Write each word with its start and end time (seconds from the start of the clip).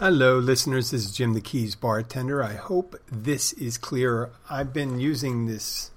Hello, 0.00 0.38
listeners. 0.38 0.92
This 0.92 1.06
is 1.06 1.10
Jim 1.10 1.32
the 1.32 1.40
Keys 1.40 1.74
bartender. 1.74 2.40
I 2.40 2.52
hope 2.52 2.94
this 3.10 3.52
is 3.54 3.76
clear. 3.76 4.30
I've 4.48 4.72
been 4.72 5.00
using 5.00 5.46
this 5.46 5.90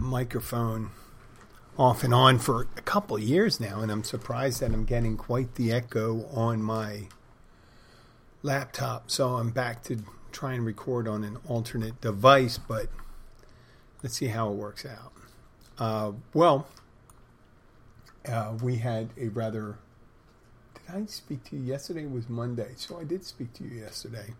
microphone 0.00 0.90
off 1.76 2.04
and 2.04 2.14
on 2.14 2.38
for 2.38 2.68
a 2.76 2.82
couple 2.82 3.18
years 3.18 3.58
now, 3.58 3.80
and 3.80 3.90
I'm 3.90 4.04
surprised 4.04 4.60
that 4.60 4.70
I'm 4.70 4.84
getting 4.84 5.16
quite 5.16 5.56
the 5.56 5.72
echo 5.72 6.26
on 6.32 6.62
my 6.62 7.08
laptop. 8.44 9.10
So 9.10 9.38
I'm 9.38 9.50
back 9.50 9.82
to 9.86 10.04
try 10.30 10.52
and 10.52 10.64
record 10.64 11.08
on 11.08 11.24
an 11.24 11.38
alternate 11.48 12.00
device, 12.00 12.58
but 12.58 12.86
let's 14.04 14.14
see 14.14 14.28
how 14.28 14.50
it 14.50 14.54
works 14.54 14.86
out. 14.86 15.12
Uh, 15.80 16.12
well, 16.32 16.68
uh, 18.28 18.56
we 18.62 18.76
had 18.76 19.08
a 19.18 19.30
rather 19.30 19.78
did 20.86 20.94
I 20.94 21.06
speak 21.06 21.44
to 21.44 21.56
you 21.56 21.62
yesterday? 21.62 22.06
Was 22.06 22.28
Monday, 22.28 22.72
so 22.76 22.98
I 22.98 23.04
did 23.04 23.24
speak 23.24 23.52
to 23.54 23.64
you 23.64 23.80
yesterday. 23.80 24.34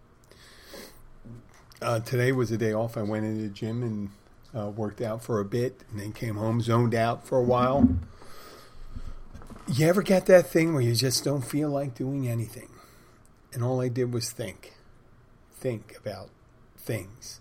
Uh, 1.81 2.01
today 2.01 2.33
was 2.33 2.51
a 2.51 2.57
day 2.57 2.73
off. 2.73 2.97
I 2.97 3.03
went 3.03 3.25
into 3.25 3.43
the 3.43 3.49
gym 3.49 3.83
and 3.83 4.11
uh, 4.59 4.71
worked 4.71 5.01
out 5.01 5.23
for 5.23 5.41
a 5.41 5.45
bit, 5.45 5.83
and 5.91 6.01
then 6.01 6.13
came 6.13 6.37
home, 6.37 6.61
zoned 6.61 6.95
out 6.95 7.27
for 7.27 7.39
a 7.39 7.43
while. 7.43 7.89
You 9.73 9.87
ever 9.87 10.03
get 10.03 10.27
that 10.27 10.47
thing 10.47 10.75
where 10.75 10.83
you 10.83 10.95
just 10.95 11.25
don't 11.25 11.43
feel 11.43 11.71
like 11.71 11.95
doing 11.95 12.29
anything, 12.29 12.69
and 13.53 13.63
all 13.63 13.81
I 13.81 13.89
did 13.89 14.13
was 14.13 14.31
think, 14.31 14.75
think 15.53 15.97
about 15.97 16.31
things, 16.77 17.41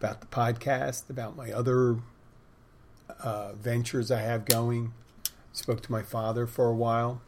about 0.00 0.20
the 0.20 0.26
podcast, 0.26 1.10
about 1.10 1.36
my 1.36 1.52
other 1.52 1.98
uh, 3.20 3.52
ventures 3.52 4.10
I 4.10 4.20
have 4.20 4.44
going. 4.44 4.92
Spoke 5.52 5.82
to 5.82 5.92
my 5.92 6.02
father 6.02 6.46
for 6.46 6.68
a 6.68 6.74
while 6.74 7.20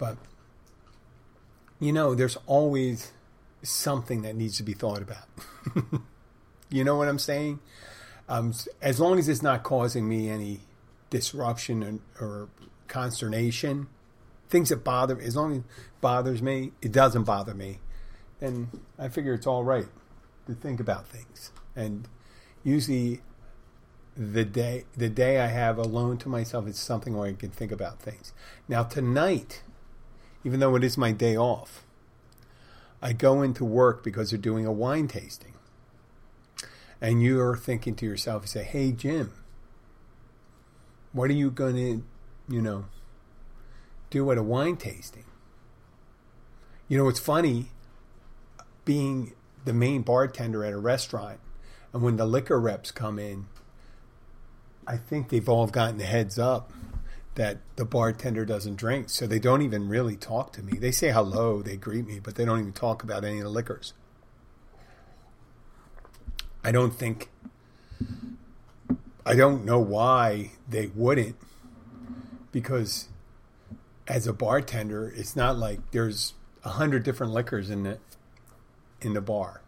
but, 0.00 0.16
you 1.78 1.92
know, 1.92 2.14
there's 2.14 2.38
always 2.46 3.12
something 3.62 4.22
that 4.22 4.34
needs 4.34 4.56
to 4.56 4.62
be 4.62 4.72
thought 4.72 5.02
about. 5.02 5.28
you 6.70 6.82
know 6.82 6.96
what 6.96 7.06
I'm 7.06 7.18
saying? 7.18 7.60
Um, 8.26 8.54
as 8.80 8.98
long 8.98 9.18
as 9.18 9.28
it's 9.28 9.42
not 9.42 9.62
causing 9.62 10.08
me 10.08 10.30
any 10.30 10.60
disruption 11.10 12.00
or, 12.18 12.24
or 12.24 12.48
consternation, 12.88 13.88
things 14.48 14.70
that 14.70 14.82
bother 14.82 15.16
me, 15.16 15.24
as 15.26 15.36
long 15.36 15.52
as 15.52 15.58
it 15.58 15.64
bothers 16.00 16.40
me, 16.40 16.72
it 16.80 16.92
doesn't 16.92 17.24
bother 17.24 17.52
me, 17.52 17.80
then 18.38 18.70
I 18.98 19.08
figure 19.08 19.34
it's 19.34 19.46
all 19.46 19.64
right 19.64 19.88
to 20.46 20.54
think 20.54 20.80
about 20.80 21.06
things. 21.08 21.52
And 21.76 22.08
usually 22.64 23.20
the 24.16 24.44
day 24.44 24.84
the 24.96 25.08
day 25.08 25.40
I 25.40 25.46
have 25.48 25.78
alone 25.78 26.18
to 26.18 26.28
myself 26.28 26.66
is 26.66 26.78
something 26.78 27.16
where 27.16 27.28
I 27.28 27.32
can 27.34 27.50
think 27.50 27.70
about 27.70 28.00
things. 28.00 28.32
Now 28.68 28.82
tonight 28.82 29.62
even 30.44 30.60
though 30.60 30.74
it 30.76 30.84
is 30.84 30.96
my 30.96 31.12
day 31.12 31.36
off. 31.36 31.84
I 33.02 33.12
go 33.12 33.42
into 33.42 33.64
work 33.64 34.02
because 34.02 34.30
they're 34.30 34.38
doing 34.38 34.66
a 34.66 34.72
wine 34.72 35.08
tasting. 35.08 35.54
And 37.00 37.22
you're 37.22 37.56
thinking 37.56 37.94
to 37.96 38.06
yourself, 38.06 38.42
you 38.42 38.48
say, 38.48 38.64
hey, 38.64 38.92
Jim, 38.92 39.32
what 41.12 41.30
are 41.30 41.34
you 41.34 41.50
going 41.50 41.76
to, 41.76 42.04
you 42.52 42.60
know, 42.60 42.86
do 44.10 44.30
at 44.30 44.38
a 44.38 44.42
wine 44.42 44.76
tasting? 44.76 45.24
You 46.88 46.98
know, 46.98 47.08
it's 47.08 47.20
funny 47.20 47.70
being 48.84 49.32
the 49.64 49.72
main 49.72 50.02
bartender 50.02 50.64
at 50.64 50.72
a 50.72 50.78
restaurant, 50.78 51.38
and 51.92 52.02
when 52.02 52.16
the 52.16 52.26
liquor 52.26 52.58
reps 52.58 52.90
come 52.90 53.18
in, 53.18 53.46
I 54.86 54.96
think 54.96 55.28
they've 55.28 55.48
all 55.48 55.66
gotten 55.68 55.98
the 55.98 56.04
heads 56.04 56.38
up 56.38 56.72
that 57.34 57.58
the 57.76 57.84
bartender 57.84 58.44
doesn't 58.44 58.76
drink. 58.76 59.08
So 59.08 59.26
they 59.26 59.38
don't 59.38 59.62
even 59.62 59.88
really 59.88 60.16
talk 60.16 60.52
to 60.54 60.62
me. 60.62 60.78
They 60.78 60.90
say 60.90 61.10
hello, 61.10 61.62
they 61.62 61.76
greet 61.76 62.06
me, 62.06 62.20
but 62.20 62.34
they 62.34 62.44
don't 62.44 62.60
even 62.60 62.72
talk 62.72 63.02
about 63.02 63.24
any 63.24 63.38
of 63.38 63.44
the 63.44 63.50
liquors. 63.50 63.92
I 66.62 66.72
don't 66.72 66.92
think, 66.92 67.30
I 69.24 69.34
don't 69.34 69.64
know 69.64 69.78
why 69.78 70.52
they 70.68 70.88
wouldn't, 70.88 71.36
because 72.52 73.08
as 74.06 74.26
a 74.26 74.32
bartender, 74.32 75.12
it's 75.14 75.36
not 75.36 75.56
like 75.56 75.92
there's 75.92 76.34
a 76.64 76.70
hundred 76.70 77.04
different 77.04 77.32
liquors 77.32 77.70
in 77.70 77.84
the 77.84 77.98
in 79.00 79.14
the 79.14 79.20
bar. 79.20 79.62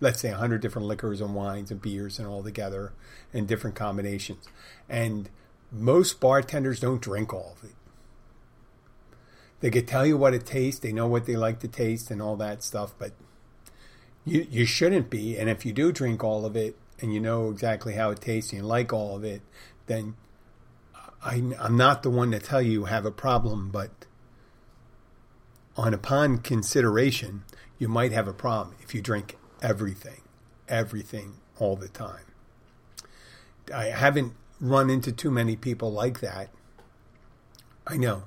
Let's 0.00 0.20
say 0.20 0.30
a 0.30 0.36
hundred 0.36 0.60
different 0.60 0.88
liquors 0.88 1.20
and 1.20 1.34
wines 1.34 1.70
and 1.70 1.80
beers 1.80 2.18
and 2.18 2.26
all 2.26 2.42
together 2.42 2.92
and 3.32 3.46
different 3.46 3.76
combinations. 3.76 4.48
And 4.88 5.30
most 5.74 6.20
bartenders 6.20 6.80
don't 6.80 7.02
drink 7.02 7.32
all 7.32 7.56
of 7.56 7.68
it. 7.68 7.74
They 9.60 9.70
could 9.70 9.88
tell 9.88 10.06
you 10.06 10.16
what 10.16 10.34
it 10.34 10.46
tastes, 10.46 10.80
they 10.80 10.92
know 10.92 11.06
what 11.06 11.26
they 11.26 11.36
like 11.36 11.60
to 11.60 11.68
taste 11.68 12.10
and 12.10 12.20
all 12.20 12.36
that 12.36 12.62
stuff, 12.62 12.94
but 12.98 13.12
you 14.24 14.46
you 14.50 14.66
shouldn't 14.66 15.10
be. 15.10 15.36
And 15.36 15.48
if 15.48 15.64
you 15.64 15.72
do 15.72 15.92
drink 15.92 16.22
all 16.22 16.44
of 16.44 16.56
it 16.56 16.76
and 17.00 17.12
you 17.12 17.20
know 17.20 17.50
exactly 17.50 17.94
how 17.94 18.10
it 18.10 18.20
tastes 18.20 18.52
and 18.52 18.62
you 18.62 18.66
like 18.66 18.92
all 18.92 19.16
of 19.16 19.24
it, 19.24 19.42
then 19.86 20.16
I, 21.22 21.42
I'm 21.58 21.76
not 21.76 22.02
the 22.02 22.10
one 22.10 22.30
to 22.32 22.38
tell 22.38 22.60
you 22.60 22.72
you 22.72 22.84
have 22.84 23.06
a 23.06 23.10
problem, 23.10 23.70
but 23.70 24.06
on 25.76 25.94
upon 25.94 26.38
consideration, 26.38 27.44
you 27.78 27.88
might 27.88 28.12
have 28.12 28.28
a 28.28 28.32
problem 28.32 28.76
if 28.82 28.94
you 28.94 29.00
drink 29.00 29.36
everything, 29.62 30.20
everything 30.68 31.36
all 31.58 31.76
the 31.76 31.88
time. 31.88 32.24
I 33.74 33.86
haven't 33.86 34.34
run 34.64 34.88
into 34.88 35.12
too 35.12 35.30
many 35.30 35.56
people 35.56 35.92
like 35.92 36.20
that. 36.20 36.48
I 37.86 37.96
know, 37.96 38.24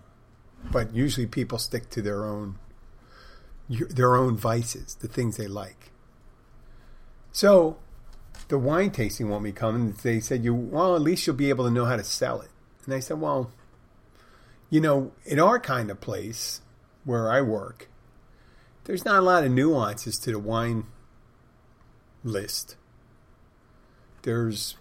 but 0.71 0.93
usually 0.93 1.25
people 1.25 1.57
stick 1.57 1.89
to 1.91 2.01
their 2.01 2.25
own 2.25 2.59
their 3.69 4.15
own 4.15 4.37
vices, 4.37 4.95
the 4.95 5.09
things 5.09 5.35
they 5.35 5.47
like. 5.47 5.91
So, 7.33 7.77
the 8.47 8.57
wine 8.57 8.91
tasting 8.91 9.29
won't 9.29 9.43
be 9.43 9.51
coming. 9.51 9.91
They 9.91 10.19
said, 10.19 10.43
"You 10.43 10.53
well, 10.53 10.95
at 10.95 11.01
least 11.01 11.25
you'll 11.25 11.35
be 11.35 11.49
able 11.49 11.65
to 11.65 11.71
know 11.71 11.85
how 11.85 11.97
to 11.97 12.03
sell 12.03 12.39
it." 12.41 12.51
And 12.85 12.93
I 12.93 12.99
said, 12.99 13.19
"Well, 13.19 13.51
you 14.69 14.79
know, 14.79 15.11
in 15.25 15.39
our 15.39 15.59
kind 15.59 15.89
of 15.89 15.99
place 15.99 16.61
where 17.03 17.31
I 17.31 17.41
work, 17.41 17.89
there's 18.85 19.03
not 19.03 19.19
a 19.19 19.25
lot 19.25 19.43
of 19.43 19.51
nuances 19.51 20.17
to 20.19 20.31
the 20.31 20.39
wine 20.39 20.85
list. 22.23 22.75
There's 24.21 24.77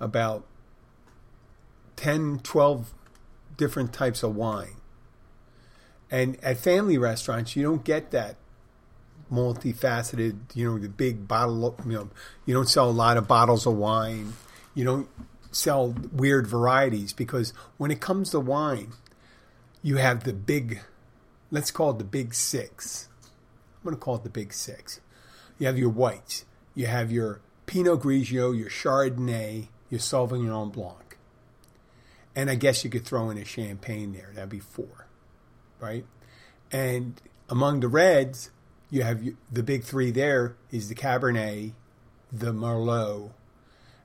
about 0.00 0.44
10, 1.96 2.40
12 2.42 2.92
different 3.56 3.92
types 3.92 4.22
of 4.22 4.36
wine. 4.36 4.76
And 6.10 6.42
at 6.42 6.58
family 6.58 6.98
restaurants, 6.98 7.56
you 7.56 7.62
don't 7.62 7.84
get 7.84 8.10
that 8.12 8.36
multifaceted, 9.32 10.38
you 10.54 10.70
know, 10.70 10.78
the 10.78 10.88
big 10.88 11.26
bottle, 11.26 11.76
you 11.84 11.92
know, 11.92 12.10
you 12.44 12.54
don't 12.54 12.68
sell 12.68 12.88
a 12.88 12.92
lot 12.92 13.16
of 13.16 13.26
bottles 13.26 13.66
of 13.66 13.74
wine. 13.74 14.34
You 14.74 14.84
don't 14.84 15.08
sell 15.50 15.94
weird 16.12 16.46
varieties 16.46 17.12
because 17.12 17.52
when 17.76 17.90
it 17.90 18.00
comes 18.00 18.30
to 18.30 18.40
wine, 18.40 18.92
you 19.82 19.96
have 19.96 20.24
the 20.24 20.32
big, 20.32 20.80
let's 21.50 21.70
call 21.70 21.90
it 21.90 21.98
the 21.98 22.04
big 22.04 22.34
six. 22.34 23.08
I'm 23.22 23.84
going 23.84 23.96
to 23.96 24.00
call 24.00 24.16
it 24.16 24.22
the 24.22 24.30
big 24.30 24.52
six. 24.52 25.00
You 25.58 25.66
have 25.66 25.78
your 25.78 25.88
whites, 25.88 26.44
you 26.74 26.86
have 26.86 27.10
your 27.10 27.40
Pinot 27.66 28.00
Grigio, 28.00 28.56
your 28.56 28.68
Chardonnay, 28.68 29.68
your 29.90 30.00
Sauvignon 30.00 30.72
Blanc. 30.72 31.16
And 32.34 32.50
I 32.50 32.54
guess 32.54 32.84
you 32.84 32.90
could 32.90 33.04
throw 33.04 33.30
in 33.30 33.38
a 33.38 33.44
champagne 33.44 34.12
there. 34.12 34.30
That'd 34.34 34.50
be 34.50 34.60
four, 34.60 35.06
right? 35.80 36.04
And 36.70 37.20
among 37.48 37.80
the 37.80 37.88
reds, 37.88 38.50
you 38.90 39.02
have 39.02 39.22
the 39.50 39.62
big 39.62 39.84
three 39.84 40.10
there 40.10 40.56
is 40.70 40.88
the 40.88 40.94
Cabernet, 40.94 41.72
the 42.32 42.52
Merlot, 42.52 43.30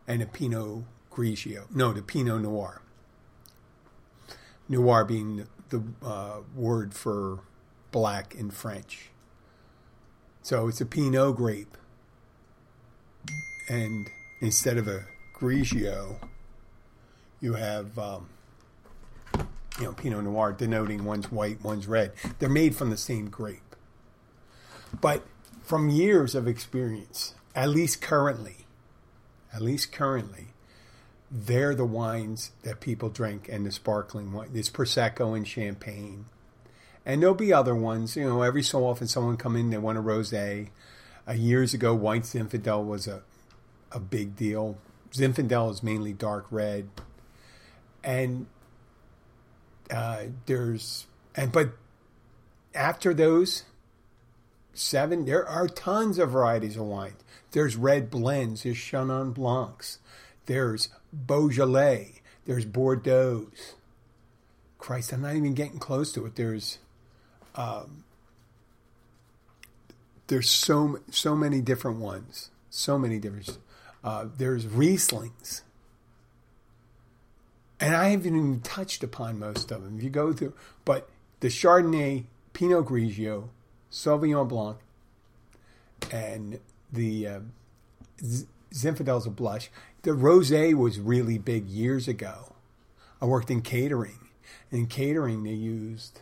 and 0.08 0.22
the 0.22 0.26
Pinot 0.26 0.86
Grigio. 1.12 1.66
No, 1.74 1.92
the 1.94 2.02
Pinot 2.02 2.42
Noir. 2.42 2.82
Noir 4.70 5.04
being 5.04 5.48
the 5.70 5.84
uh, 6.04 6.40
word 6.56 6.94
for 6.94 7.40
black 7.92 8.34
in 8.34 8.50
French. 8.50 9.10
So 10.42 10.68
it's 10.68 10.82
a 10.82 10.86
Pinot 10.86 11.36
grape. 11.36 11.78
And 13.70 14.10
instead 14.42 14.78
of 14.78 14.88
a 14.88 15.06
Grigio, 15.42 16.18
you 17.40 17.56
have 17.56 17.98
um, 17.98 18.30
you 19.80 19.86
know 19.86 19.94
Pinot 19.94 20.24
Noir 20.24 20.52
denoting 20.52 21.04
one's 21.04 21.32
white, 21.32 21.64
one's 21.64 21.88
red. 21.88 22.12
They're 22.38 22.48
made 22.48 22.76
from 22.76 22.92
the 22.92 22.98
same 22.98 23.28
grape, 23.28 23.76
but 25.02 25.24
from 25.64 25.90
years 25.90 26.36
of 26.36 26.48
experience, 26.48 27.34
at 27.56 27.70
least 27.70 28.04
currently, 28.04 28.68
at 29.52 29.64
least 29.64 29.92
currently, 29.92 30.50
they're 31.32 31.74
the 31.74 31.86
wines 31.86 32.52
that 32.62 32.80
people 32.80 33.10
drink 33.10 33.50
and 33.52 33.66
the 33.66 33.72
sparkling 33.72 34.34
wine. 34.34 34.50
There's 34.54 34.70
prosecco 34.70 35.36
and 35.36 35.48
champagne, 35.48 36.26
and 37.04 37.20
there'll 37.20 37.34
be 37.34 37.52
other 37.52 37.74
ones. 37.74 38.16
You 38.16 38.26
know, 38.26 38.44
every 38.44 38.62
so 38.62 38.86
often 38.86 39.08
someone 39.08 39.38
come 39.38 39.56
in 39.56 39.72
they 39.72 39.80
want 39.80 39.98
a 39.98 40.04
rosé. 40.04 40.70
Uh, 41.28 41.32
years 41.32 41.74
ago, 41.74 41.96
White 41.96 42.24
Zinfandel 42.24 42.86
was 42.86 43.08
a 43.08 43.24
a 43.92 44.00
big 44.00 44.36
deal. 44.36 44.78
Zinfandel 45.14 45.72
is 45.72 45.84
mainly 45.84 46.14
dark 46.14 46.46
red, 46.52 46.90
and 48.04 48.48
uh, 49.90 50.24
there's 50.46 51.08
And 51.36 51.52
but 51.52 51.72
after 52.74 53.14
those 53.14 53.64
seven, 54.74 55.26
there 55.26 55.48
are 55.48 55.68
tons 55.68 56.18
of 56.18 56.32
varieties 56.32 56.78
of 56.78 56.84
wine. 56.84 57.16
There's 57.52 57.76
red 57.76 58.10
blends, 58.10 58.64
there's 58.64 58.78
Chenin 58.78 59.34
Blancs, 59.34 60.00
there's 60.46 60.90
Beaujolais, 61.12 62.22
there's 62.46 62.66
Bordeaux. 62.66 63.48
Christ, 64.78 65.14
I'm 65.14 65.22
not 65.22 65.36
even 65.36 65.54
getting 65.54 65.78
close 65.78 66.12
to 66.14 66.26
it. 66.26 66.36
There's 66.36 66.80
um, 67.56 68.04
there's 70.28 70.50
so 70.50 71.00
so 71.12 71.36
many 71.36 71.62
different 71.62 72.00
ones, 72.00 72.50
so 72.70 72.98
many 72.98 73.20
different. 73.20 73.58
Uh, 74.04 74.26
there's 74.38 74.66
Rieslings, 74.66 75.62
and 77.80 77.96
I 77.96 78.10
haven't 78.10 78.36
even 78.36 78.60
touched 78.62 79.04
upon 79.04 79.40
most 79.40 79.72
of 79.72 79.84
them. 79.84 79.98
If 79.98 80.04
you 80.04 80.10
go 80.10 80.34
through, 80.34 80.54
but 80.86 81.10
the 81.40 81.50
Chardonnay, 81.50 82.26
Pinot 82.54 82.86
Grigio, 82.86 83.50
Sauvignon 83.92 84.48
Blanc, 84.48 84.78
and 86.12 86.60
the 86.92 87.28
uh, 87.28 87.40
Zinfandels 88.74 89.28
of 89.28 89.36
Blush. 89.36 89.70
The 90.04 90.12
rosé 90.12 90.74
was 90.74 91.00
really 91.00 91.38
big 91.38 91.68
years 91.68 92.08
ago. 92.08 92.56
I 93.22 93.26
worked 93.26 93.52
in 93.52 93.62
catering. 93.62 94.18
In 94.72 94.88
catering, 94.88 95.44
they 95.44 95.52
used 95.52 96.22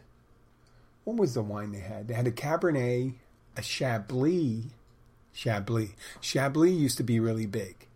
what 1.10 1.18
was 1.18 1.34
the 1.34 1.42
wine 1.42 1.72
they 1.72 1.80
had? 1.80 2.08
They 2.08 2.14
had 2.14 2.28
a 2.28 2.32
Cabernet, 2.32 3.16
a 3.58 3.62
Chablis. 3.64 4.66
Chablis. 5.40 5.92
Chablis 6.20 6.74
used 6.74 6.98
to 6.98 7.04
be 7.04 7.20
really 7.20 7.46
big, 7.46 7.88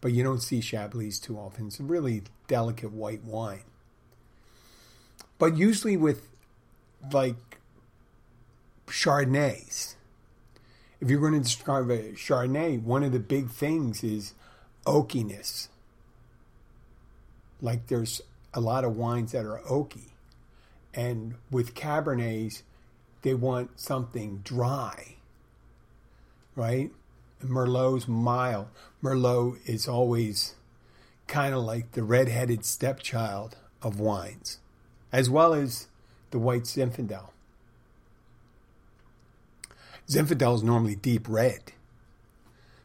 but 0.00 0.12
you 0.12 0.22
don't 0.22 0.40
see 0.40 0.60
Chablis 0.60 1.18
too 1.18 1.36
often. 1.36 1.66
It's 1.66 1.80
a 1.80 1.82
really 1.82 2.22
delicate 2.48 2.92
white 2.92 3.22
wine. 3.24 3.64
But 5.38 5.56
usually 5.56 5.96
with 5.96 6.28
like 7.12 7.58
Chardonnays, 8.86 9.96
if 11.00 11.10
you're 11.10 11.20
going 11.20 11.34
to 11.34 11.40
describe 11.40 11.90
a 11.90 12.12
Chardonnay, 12.12 12.82
one 12.82 13.02
of 13.02 13.12
the 13.12 13.20
big 13.20 13.50
things 13.50 14.02
is 14.02 14.32
oakiness. 14.86 15.68
Like 17.60 17.88
there's 17.88 18.22
a 18.54 18.60
lot 18.60 18.84
of 18.84 18.96
wines 18.96 19.32
that 19.32 19.44
are 19.44 19.60
oaky. 19.68 20.12
And 20.94 21.34
with 21.50 21.74
Cabernets, 21.74 22.62
they 23.22 23.34
want 23.34 23.78
something 23.78 24.40
dry, 24.42 25.16
right? 26.54 26.90
Merlot's 27.44 28.06
mild. 28.06 28.68
Merlot 29.02 29.58
is 29.66 29.88
always 29.88 30.54
kind 31.26 31.54
of 31.54 31.62
like 31.62 31.92
the 31.92 32.02
red-headed 32.02 32.64
stepchild 32.64 33.56
of 33.80 33.98
wines, 33.98 34.58
as 35.12 35.28
well 35.28 35.54
as 35.54 35.88
the 36.30 36.38
white 36.38 36.64
Zinfandel. 36.64 37.30
Zinfandel 40.08 40.56
is 40.56 40.62
normally 40.62 40.94
deep 40.94 41.26
red. 41.28 41.72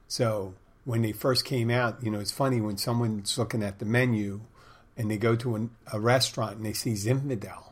So 0.08 0.54
when 0.86 1.02
they 1.02 1.12
first 1.12 1.46
came 1.46 1.70
out, 1.70 2.02
you 2.02 2.10
know, 2.10 2.20
it's 2.20 2.32
funny 2.32 2.62
when 2.62 2.78
someone's 2.78 3.38
looking 3.38 3.64
at 3.64 3.80
the 3.80 3.86
menu 3.86 4.42
and 4.96 5.12
they 5.12 5.18
go 5.18 5.36
to 5.36 5.56
an, 5.56 5.72
a 5.92 6.00
restaurant 6.00 6.58
and 6.58 6.66
they 6.66 6.74
see 6.74 6.94
Zinfandel. 6.94 7.72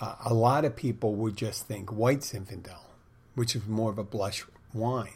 Uh, 0.00 0.14
a 0.24 0.34
lot 0.34 0.64
of 0.64 0.76
people 0.76 1.14
would 1.14 1.36
just 1.36 1.66
think 1.66 1.92
white 1.92 2.20
Zinfandel, 2.20 2.80
which 3.34 3.56
is 3.56 3.66
more 3.66 3.90
of 3.90 3.98
a 3.98 4.04
blush 4.04 4.44
wine. 4.72 5.14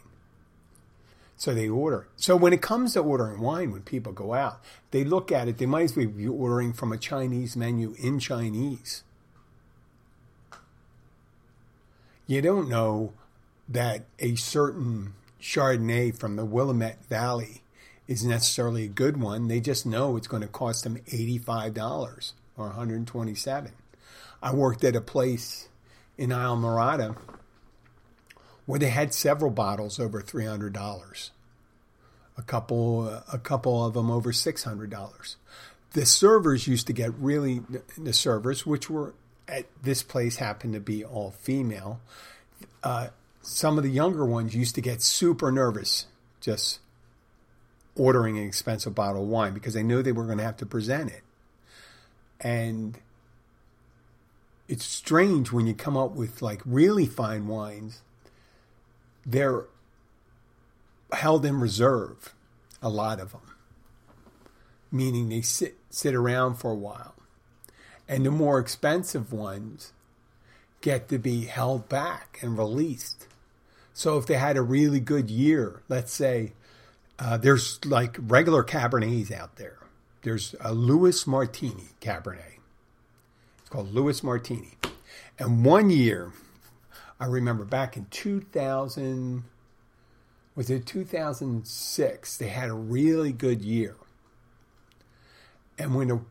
So 1.37 1.53
they 1.53 1.69
order. 1.69 2.07
So 2.17 2.35
when 2.35 2.51
it 2.51 2.61
comes 2.61 2.93
to 2.93 2.99
ordering 2.99 3.39
wine, 3.39 3.71
when 3.71 3.83
people 3.83 4.11
go 4.11 4.33
out, 4.33 4.61
they 4.91 5.05
look 5.05 5.31
at 5.31 5.47
it. 5.47 5.57
They 5.57 5.65
might 5.65 5.83
as 5.83 5.95
well 5.95 6.07
be 6.07 6.27
ordering 6.27 6.73
from 6.73 6.91
a 6.91 6.97
Chinese 6.97 7.55
menu 7.55 7.95
in 7.97 8.19
Chinese. 8.19 9.03
you 12.29 12.43
don't 12.43 12.69
know 12.69 13.11
that 13.67 14.05
a 14.19 14.35
certain 14.35 15.15
Chardonnay 15.41 16.15
from 16.15 16.35
the 16.35 16.45
Willamette 16.45 17.03
Valley 17.05 17.63
is 18.07 18.23
necessarily 18.23 18.83
a 18.83 18.87
good 18.87 19.17
one. 19.17 19.47
They 19.47 19.59
just 19.59 19.83
know 19.83 20.15
it's 20.15 20.27
going 20.27 20.43
to 20.43 20.47
cost 20.47 20.83
them 20.83 20.97
$85 21.07 22.33
or 22.55 22.67
127 22.67 23.71
I 24.43 24.53
worked 24.53 24.83
at 24.83 24.95
a 24.95 25.01
place 25.01 25.69
in 26.19 26.29
Islamorada 26.29 27.17
where 28.69 28.77
they 28.77 28.89
had 28.89 29.15
several 29.15 29.49
bottles 29.49 29.99
over 29.99 30.21
$300. 30.21 31.29
A 32.37 32.41
couple 32.43 33.07
a 33.33 33.39
couple 33.39 33.83
of 33.83 33.95
them 33.95 34.11
over 34.11 34.31
$600. 34.31 35.35
The 35.93 36.05
servers 36.05 36.67
used 36.67 36.85
to 36.85 36.93
get 36.93 37.11
really 37.15 37.63
the 37.97 38.13
servers 38.13 38.67
which 38.67 38.87
were 38.87 39.15
at 39.47 39.65
this 39.81 40.03
place 40.03 40.35
happened 40.35 40.73
to 40.75 40.79
be 40.79 41.03
all 41.03 41.31
female. 41.31 41.99
Uh, 42.83 43.07
some 43.41 43.79
of 43.79 43.83
the 43.83 43.89
younger 43.89 44.23
ones 44.23 44.53
used 44.55 44.75
to 44.75 44.81
get 44.81 45.01
super 45.01 45.51
nervous 45.51 46.05
just 46.39 46.77
ordering 47.95 48.37
an 48.37 48.45
expensive 48.45 48.93
bottle 48.93 49.23
of 49.23 49.29
wine 49.29 49.55
because 49.55 49.73
they 49.73 49.81
knew 49.81 50.03
they 50.03 50.11
were 50.11 50.25
going 50.25 50.37
to 50.37 50.43
have 50.43 50.57
to 50.57 50.67
present 50.67 51.09
it. 51.09 51.23
And 52.39 52.99
it's 54.67 54.85
strange 54.85 55.51
when 55.51 55.65
you 55.65 55.73
come 55.73 55.97
up 55.97 56.11
with 56.11 56.43
like 56.43 56.61
really 56.65 57.07
fine 57.07 57.47
wines, 57.47 58.03
they're 59.25 59.65
held 61.11 61.45
in 61.45 61.59
reserve, 61.59 62.33
a 62.81 62.89
lot 62.89 63.19
of 63.19 63.31
them, 63.31 63.55
meaning 64.91 65.29
they 65.29 65.41
sit 65.41 65.77
sit 65.89 66.13
around 66.13 66.55
for 66.55 66.71
a 66.71 66.75
while 66.75 67.15
and 68.09 68.25
the 68.25 68.31
more 68.31 68.59
expensive 68.59 69.31
ones 69.31 69.93
get 70.81 71.07
to 71.09 71.19
be 71.19 71.45
held 71.45 71.87
back 71.87 72.39
and 72.41 72.57
released. 72.57 73.27
So 73.93 74.17
if 74.17 74.25
they 74.25 74.33
had 74.33 74.57
a 74.57 74.61
really 74.61 74.99
good 74.99 75.29
year, 75.29 75.83
let's 75.87 76.11
say 76.11 76.53
uh, 77.19 77.37
there's 77.37 77.83
like 77.85 78.17
regular 78.19 78.63
Cabernets 78.63 79.31
out 79.31 79.57
there. 79.57 79.77
There's 80.23 80.55
a 80.59 80.73
Louis 80.73 81.27
Martini 81.27 81.89
Cabernet. 82.01 82.57
It's 83.59 83.69
called 83.69 83.93
Louis 83.93 84.23
Martini. 84.23 84.73
And 85.37 85.63
one 85.63 85.89
year, 85.89 86.31
I 87.19 87.25
remember 87.25 87.65
back 87.65 87.97
in 87.97 88.05
2000, 88.09 89.43
was 90.55 90.69
it 90.69 90.85
2006? 90.85 92.37
They 92.37 92.47
had 92.47 92.69
a 92.69 92.73
really 92.73 93.31
good 93.31 93.61
year. 93.61 93.95
And 95.77 95.95
when 95.95 96.11
a 96.11 96.21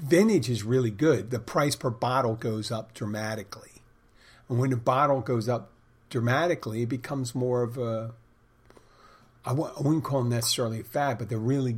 vintage 0.00 0.48
is 0.48 0.62
really 0.62 0.90
good. 0.90 1.30
The 1.30 1.38
price 1.38 1.76
per 1.76 1.90
bottle 1.90 2.34
goes 2.34 2.70
up 2.70 2.94
dramatically. 2.94 3.82
And 4.48 4.58
when 4.58 4.70
the 4.70 4.76
bottle 4.76 5.20
goes 5.20 5.48
up 5.48 5.70
dramatically, 6.10 6.82
it 6.82 6.88
becomes 6.88 7.34
more 7.34 7.62
of 7.62 7.76
a, 7.78 8.12
I 9.44 9.52
wouldn't 9.52 10.04
call 10.04 10.20
them 10.20 10.30
necessarily 10.30 10.80
a 10.80 10.84
fad, 10.84 11.18
but 11.18 11.28
they're 11.28 11.38
really, 11.38 11.76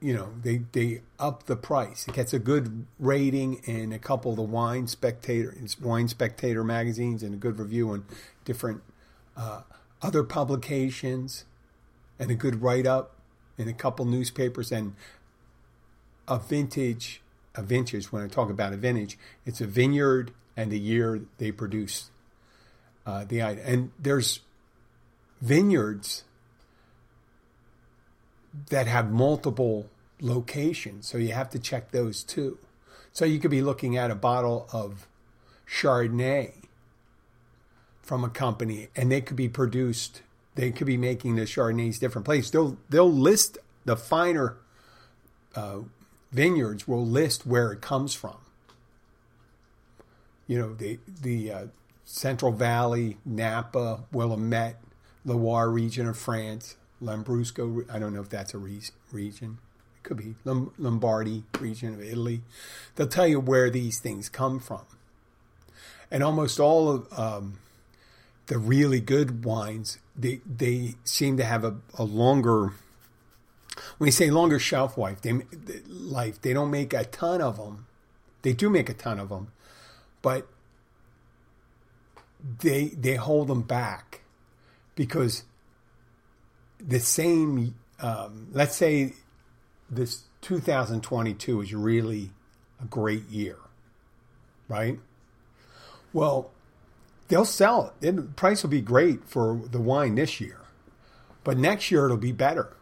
you 0.00 0.14
know, 0.14 0.28
they, 0.42 0.62
they 0.72 1.02
up 1.18 1.46
the 1.46 1.56
price. 1.56 2.06
It 2.06 2.14
gets 2.14 2.32
a 2.32 2.38
good 2.38 2.86
rating 2.98 3.60
in 3.64 3.92
a 3.92 3.98
couple 3.98 4.32
of 4.32 4.36
the 4.36 4.42
wine 4.42 4.86
spectator, 4.86 5.54
wine 5.80 6.08
spectator 6.08 6.62
magazines 6.62 7.22
and 7.22 7.34
a 7.34 7.36
good 7.36 7.58
review 7.58 7.90
on 7.90 8.04
different 8.44 8.82
uh, 9.36 9.62
other 10.00 10.22
publications 10.22 11.44
and 12.18 12.30
a 12.30 12.34
good 12.34 12.62
write 12.62 12.86
up 12.86 13.16
in 13.56 13.68
a 13.68 13.72
couple 13.72 14.04
newspapers. 14.04 14.70
And 14.70 14.94
a 16.28 16.38
vintage, 16.38 17.20
a 17.54 17.62
vintage, 17.62 18.12
when 18.12 18.22
I 18.22 18.28
talk 18.28 18.50
about 18.50 18.72
a 18.72 18.76
vintage, 18.76 19.18
it's 19.44 19.60
a 19.60 19.66
vineyard 19.66 20.32
and 20.56 20.70
the 20.70 20.78
year 20.78 21.20
they 21.38 21.50
produce 21.50 22.10
uh, 23.06 23.24
the 23.24 23.42
item. 23.42 23.64
And 23.64 23.90
there's 23.98 24.40
vineyards 25.40 26.24
that 28.70 28.86
have 28.86 29.10
multiple 29.10 29.88
locations, 30.20 31.06
so 31.06 31.18
you 31.18 31.32
have 31.32 31.50
to 31.50 31.58
check 31.58 31.90
those 31.90 32.22
too. 32.22 32.58
So 33.12 33.24
you 33.24 33.38
could 33.38 33.50
be 33.50 33.62
looking 33.62 33.96
at 33.96 34.10
a 34.10 34.14
bottle 34.14 34.68
of 34.72 35.06
Chardonnay 35.66 36.54
from 38.02 38.24
a 38.24 38.30
company, 38.30 38.88
and 38.96 39.10
they 39.10 39.20
could 39.20 39.36
be 39.36 39.48
produced. 39.48 40.22
They 40.54 40.70
could 40.70 40.86
be 40.86 40.96
making 40.96 41.36
the 41.36 41.42
Chardonnays 41.42 41.98
different 41.98 42.24
places. 42.24 42.50
They'll 42.50 42.78
they'll 42.88 43.12
list 43.12 43.58
the 43.84 43.96
finer 43.96 44.56
uh, 45.54 45.80
vineyards 46.32 46.86
will 46.86 47.06
list 47.06 47.46
where 47.46 47.72
it 47.72 47.80
comes 47.80 48.14
from. 48.14 48.36
You 50.46 50.58
know, 50.58 50.74
the 50.74 50.98
the 51.20 51.52
uh, 51.52 51.66
Central 52.04 52.52
Valley, 52.52 53.18
Napa, 53.24 54.04
Willamette, 54.12 54.80
Loire 55.24 55.70
region 55.70 56.06
of 56.06 56.16
France, 56.16 56.76
Lambrusco. 57.02 57.84
I 57.90 57.98
don't 57.98 58.12
know 58.12 58.20
if 58.20 58.28
that's 58.28 58.54
a 58.54 58.58
re- 58.58 58.80
region. 59.12 59.58
It 59.96 60.02
could 60.02 60.16
be 60.16 60.34
Lombardy 60.44 61.44
region 61.60 61.94
of 61.94 62.02
Italy. 62.02 62.42
They'll 62.96 63.08
tell 63.08 63.26
you 63.26 63.40
where 63.40 63.70
these 63.70 63.98
things 63.98 64.28
come 64.28 64.60
from, 64.60 64.86
and 66.10 66.22
almost 66.22 66.60
all 66.60 66.90
of 66.90 67.18
um, 67.18 67.58
the 68.46 68.58
really 68.58 69.00
good 69.00 69.44
wines 69.44 69.98
they 70.16 70.40
they 70.46 70.94
seem 71.04 71.36
to 71.36 71.44
have 71.44 71.64
a, 71.64 71.76
a 71.96 72.04
longer 72.04 72.72
when 73.98 74.08
you 74.08 74.12
say 74.12 74.30
longer 74.30 74.58
shelf 74.58 74.98
life, 74.98 75.22
they 75.22 75.40
life 75.88 76.40
they 76.40 76.52
don't 76.52 76.70
make 76.70 76.92
a 76.92 77.04
ton 77.04 77.40
of 77.40 77.56
them, 77.56 77.86
They 78.42 78.52
do 78.52 78.70
make 78.70 78.88
a 78.88 78.94
ton 78.94 79.18
of 79.18 79.28
them, 79.28 79.48
but 80.22 80.46
they 82.60 82.88
they 82.88 83.16
hold 83.16 83.48
them 83.48 83.62
back 83.62 84.22
because 84.94 85.44
the 86.80 87.00
same. 87.00 87.74
Um, 88.00 88.48
let's 88.52 88.76
say 88.76 89.14
this 89.90 90.24
2022 90.42 91.60
is 91.62 91.74
really 91.74 92.30
a 92.80 92.84
great 92.84 93.28
year, 93.28 93.56
right? 94.68 94.98
Well, 96.12 96.50
they'll 97.28 97.44
sell 97.44 97.94
it. 98.00 98.16
The 98.16 98.22
price 98.22 98.62
will 98.62 98.70
be 98.70 98.80
great 98.80 99.28
for 99.28 99.60
the 99.70 99.80
wine 99.80 100.14
this 100.14 100.40
year, 100.40 100.60
but 101.44 101.58
next 101.58 101.90
year 101.90 102.04
it'll 102.04 102.16
be 102.16 102.32
better, 102.32 102.76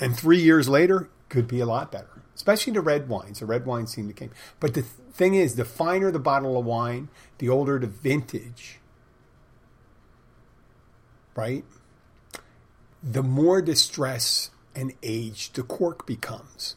and 0.00 0.16
three 0.16 0.40
years 0.40 0.68
later 0.68 1.08
could 1.28 1.48
be 1.48 1.60
a 1.60 1.66
lot 1.66 1.92
better. 1.92 2.08
Especially 2.34 2.72
the 2.72 2.80
red 2.80 3.08
wines. 3.08 3.38
The 3.38 3.46
red 3.46 3.64
wines 3.64 3.92
seem 3.92 4.08
to 4.08 4.12
came. 4.12 4.30
But 4.58 4.74
the 4.74 4.82
thing 4.82 5.34
is, 5.34 5.54
the 5.54 5.64
finer 5.64 6.10
the 6.10 6.18
bottle 6.18 6.58
of 6.58 6.64
wine, 6.64 7.08
the 7.38 7.48
older 7.48 7.78
the 7.78 7.86
vintage, 7.86 8.80
right? 11.36 11.64
The 13.06 13.22
more 13.22 13.60
distress 13.60 14.50
and 14.74 14.94
age 15.02 15.52
the 15.52 15.62
cork 15.62 16.06
becomes. 16.06 16.76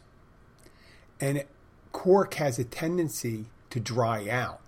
And 1.21 1.45
cork 1.93 2.33
has 2.35 2.59
a 2.59 2.65
tendency 2.65 3.45
to 3.69 3.79
dry 3.79 4.29
out, 4.29 4.61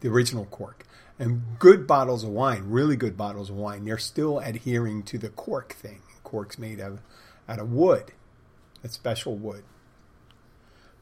the 0.00 0.08
original 0.08 0.46
cork. 0.46 0.84
And 1.18 1.42
good 1.58 1.86
bottles 1.86 2.22
of 2.22 2.30
wine, 2.30 2.64
really 2.66 2.96
good 2.96 3.16
bottles 3.16 3.50
of 3.50 3.56
wine, 3.56 3.84
they're 3.84 3.98
still 3.98 4.38
adhering 4.38 5.02
to 5.04 5.18
the 5.18 5.30
cork 5.30 5.72
thing. 5.72 6.00
Cork's 6.22 6.58
made 6.58 6.80
of, 6.80 7.00
out 7.48 7.58
of 7.58 7.72
wood, 7.72 8.12
a 8.84 8.88
special 8.88 9.34
wood, 9.34 9.64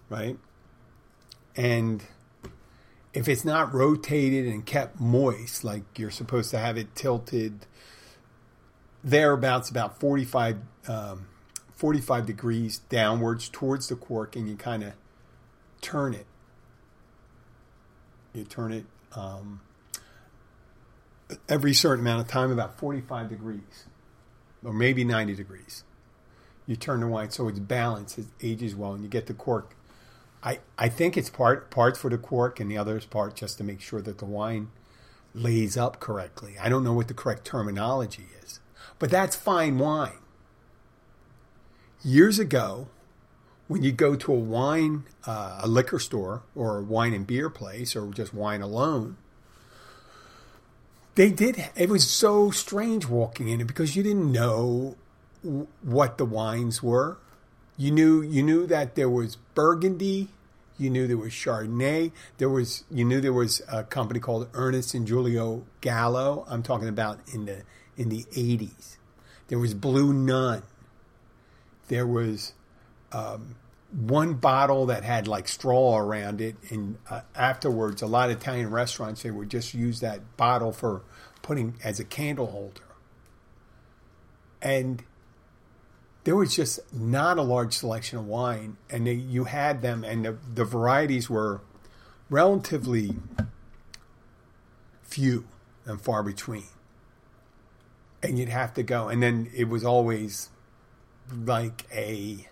right? 0.09 0.39
And 1.55 2.03
if 3.13 3.29
it's 3.29 3.45
not 3.45 3.75
rotated 3.75 4.47
and 4.47 4.65
kept 4.65 5.01
moist, 5.01 5.65
like 5.65 5.99
you're 5.99 6.11
supposed 6.11 6.51
to 6.51 6.59
have 6.59 6.77
it 6.79 6.95
tilted 6.95 7.67
thereabouts 9.03 9.71
about 9.71 10.01
45, 10.01 10.59
um, 10.89 11.27
45 11.75 12.27
degrees 12.27 12.79
downwards 12.79 13.49
towards 13.49 13.89
the 13.89 13.97
cork, 13.97 14.37
and 14.37 14.49
you 14.49 14.57
kind 14.57 14.83
of 14.83 14.93
turn 15.81 16.15
it. 16.15 16.27
You 18.33 18.45
turn 18.45 18.73
it 18.73 18.85
um, 19.15 19.61
every 21.49 21.73
certain 21.73 22.05
amount 22.05 22.23
of 22.23 22.29
time, 22.29 22.51
about 22.51 22.79
45 22.79 23.29
degrees, 23.29 23.87
or 24.65 24.73
maybe 24.73 25.05
90 25.05 25.35
degrees. 25.35 25.85
You 26.67 26.77
turn 26.77 27.01
the 27.01 27.07
wine 27.07 27.31
so 27.31 27.49
it's 27.49 27.61
balanced, 27.61 28.19
it 28.19 28.27
ages 28.43 28.75
well, 28.75 28.93
and 28.93 29.03
you 29.03 29.09
get 29.09 29.27
the 29.27 29.35
cork. 29.35 29.77
I, 30.43 30.61
I 30.77 30.89
think 30.89 31.17
it's 31.17 31.31
part 31.31 31.71
part 31.71 31.97
for 31.97 32.11
the 32.11 32.19
cork, 32.19 32.61
and 32.61 32.71
the 32.71 32.77
other 32.77 32.97
is 32.97 33.07
part 33.07 33.35
just 33.35 33.59
to 33.59 33.65
make 33.65 33.81
sure 33.81 34.03
that 34.03 34.19
the 34.19 34.25
wine 34.25 34.71
lays 35.35 35.77
up 35.77 36.01
correctly. 36.01 36.57
I 36.61 36.69
don't 36.69 36.85
know 36.85 36.93
what 36.93 37.09
the 37.09 37.15
correct 37.15 37.45
terminology 37.45 38.27
is, 38.43 38.61
but 38.99 39.11
that's 39.11 39.37
fine 39.37 39.79
wine. 39.79 40.19
Years 42.05 42.39
ago, 42.39 42.89
when 43.69 43.83
you 43.83 43.93
go 43.93 44.15
to 44.15 44.33
a 44.33 44.39
wine, 44.39 45.05
uh, 45.27 45.61
a 45.63 45.69
liquor 45.69 45.99
store, 45.99 46.43
or 46.55 46.79
a 46.79 46.83
wine 46.83 47.13
and 47.13 47.27
beer 47.27 47.51
place, 47.51 47.97
or 47.97 48.13
just 48.13 48.33
wine 48.33 48.63
alone, 48.63 49.17
they 51.17 51.31
did. 51.31 51.71
It 51.75 51.89
was 51.89 52.09
so 52.09 52.51
strange 52.51 53.07
walking 53.07 53.49
in 53.49 53.61
it 53.61 53.67
because 53.67 53.97
you 53.97 54.03
didn't 54.03 54.31
know 54.31 54.97
what 55.83 56.19
the 56.19 56.27
wines 56.27 56.83
were. 56.83 57.19
You 57.77 57.91
knew 57.91 58.23
you 58.23 58.43
knew 58.43 58.67
that 58.67 58.95
there 58.95 59.09
was 59.09 59.37
Burgundy, 59.55 60.29
you 60.79 60.91
knew 60.91 61.07
there 61.07 61.17
was 61.17 61.33
Chardonnay, 61.33 62.13
there 62.39 62.49
was 62.49 62.85
you 62.91 63.05
knew 63.05 63.21
there 63.21 63.33
was 63.33 63.63
a 63.71 63.83
company 63.83 64.21
called 64.21 64.49
Ernest 64.55 64.95
and 64.95 65.09
Julio 65.09 65.65
Gallo. 65.81 66.47
I'm 66.49 66.63
talking 66.63 66.89
about 66.89 67.19
in 67.33 67.47
the 67.47 67.63
in 67.97 68.09
the 68.09 68.25
80s. 68.33 68.97
There 69.49 69.59
was 69.59 69.75
Blue 69.75 70.13
Nun. 70.13 70.63
There 71.89 72.07
was 72.07 72.53
um, 73.13 73.57
one 73.93 74.35
bottle 74.35 74.87
that 74.87 75.05
had 75.05 75.29
like 75.29 75.49
straw 75.49 75.99
around 75.99 76.41
it, 76.41 76.57
and 76.71 76.99
uh, 77.09 77.21
afterwards, 77.35 78.03
a 78.03 78.07
lot 78.07 78.31
of 78.31 78.41
Italian 78.41 78.71
restaurants 78.71 79.23
they 79.23 79.31
would 79.31 79.51
just 79.51 79.73
use 79.73 80.01
that 80.01 80.37
bottle 80.37 80.73
for 80.73 81.03
putting 81.43 81.75
as 81.85 82.01
a 82.01 82.05
candle 82.05 82.49
holder. 82.49 82.83
And 84.61 85.05
there 86.25 86.35
was 86.35 86.57
just 86.57 86.81
not 86.93 87.39
a 87.39 87.43
large 87.43 87.73
selection 87.73 88.19
of 88.19 88.27
wine, 88.27 88.77
and 88.91 89.07
they, 89.07 89.13
you 89.13 89.45
had 89.45 89.81
them, 89.81 90.03
and 90.03 90.25
the, 90.25 90.37
the 90.55 90.65
varieties 90.65 91.31
were 91.31 91.61
relatively 92.29 93.15
few 95.05 95.47
and 95.85 96.01
far 96.01 96.25
between. 96.25 96.65
And 98.29 98.39
you'd 98.39 98.49
have 98.49 98.75
to 98.75 98.83
go, 98.83 99.09
and 99.09 99.23
then 99.23 99.51
it 99.55 99.69
was 99.69 99.85
always 99.85 100.51
like 101.33 101.85
a 101.93 102.49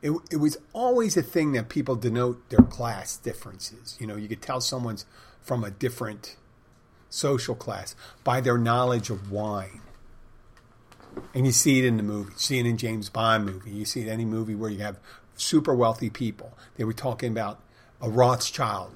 it, 0.00 0.12
it 0.30 0.36
was 0.36 0.56
always 0.72 1.16
a 1.16 1.22
thing 1.22 1.52
that 1.52 1.68
people 1.68 1.96
denote 1.96 2.48
their 2.50 2.64
class 2.64 3.16
differences. 3.16 3.96
You 4.00 4.06
know, 4.06 4.16
you 4.16 4.28
could 4.28 4.42
tell 4.42 4.60
someone's 4.60 5.06
from 5.40 5.64
a 5.64 5.70
different 5.70 6.36
social 7.10 7.54
class 7.54 7.96
by 8.22 8.40
their 8.40 8.58
knowledge 8.58 9.10
of 9.10 9.30
wine. 9.30 9.80
And 11.34 11.46
you 11.46 11.52
see 11.52 11.80
it 11.80 11.84
in 11.84 11.96
the 11.96 12.02
movie. 12.02 12.32
You 12.32 12.38
see 12.38 12.58
it 12.60 12.66
in 12.66 12.76
James 12.76 13.10
Bond 13.10 13.46
movie. 13.46 13.70
You 13.70 13.84
see 13.84 14.00
it 14.02 14.06
in 14.06 14.12
any 14.12 14.24
movie 14.24 14.54
where 14.54 14.70
you 14.70 14.78
have 14.80 14.98
super 15.34 15.74
wealthy 15.74 16.10
people. 16.10 16.56
They 16.76 16.84
were 16.84 16.92
talking 16.92 17.32
about 17.32 17.60
a 18.00 18.08
Rothschild, 18.08 18.92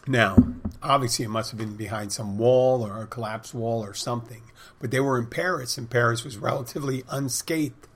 Now, 0.06 0.38
obviously, 0.82 1.26
it 1.26 1.28
must 1.28 1.50
have 1.50 1.58
been 1.58 1.76
behind 1.76 2.12
some 2.12 2.38
wall 2.38 2.82
or 2.82 3.02
a 3.02 3.06
collapsed 3.06 3.52
wall 3.52 3.84
or 3.84 3.92
something. 3.92 4.42
But 4.80 4.90
they 4.90 5.00
were 5.00 5.18
in 5.18 5.26
Paris, 5.26 5.76
and 5.76 5.90
Paris 5.90 6.24
was 6.24 6.38
relatively 6.38 7.04
unscathed 7.10 7.86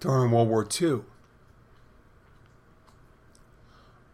during 0.00 0.32
World 0.32 0.48
War 0.48 0.66
II. 0.80 1.02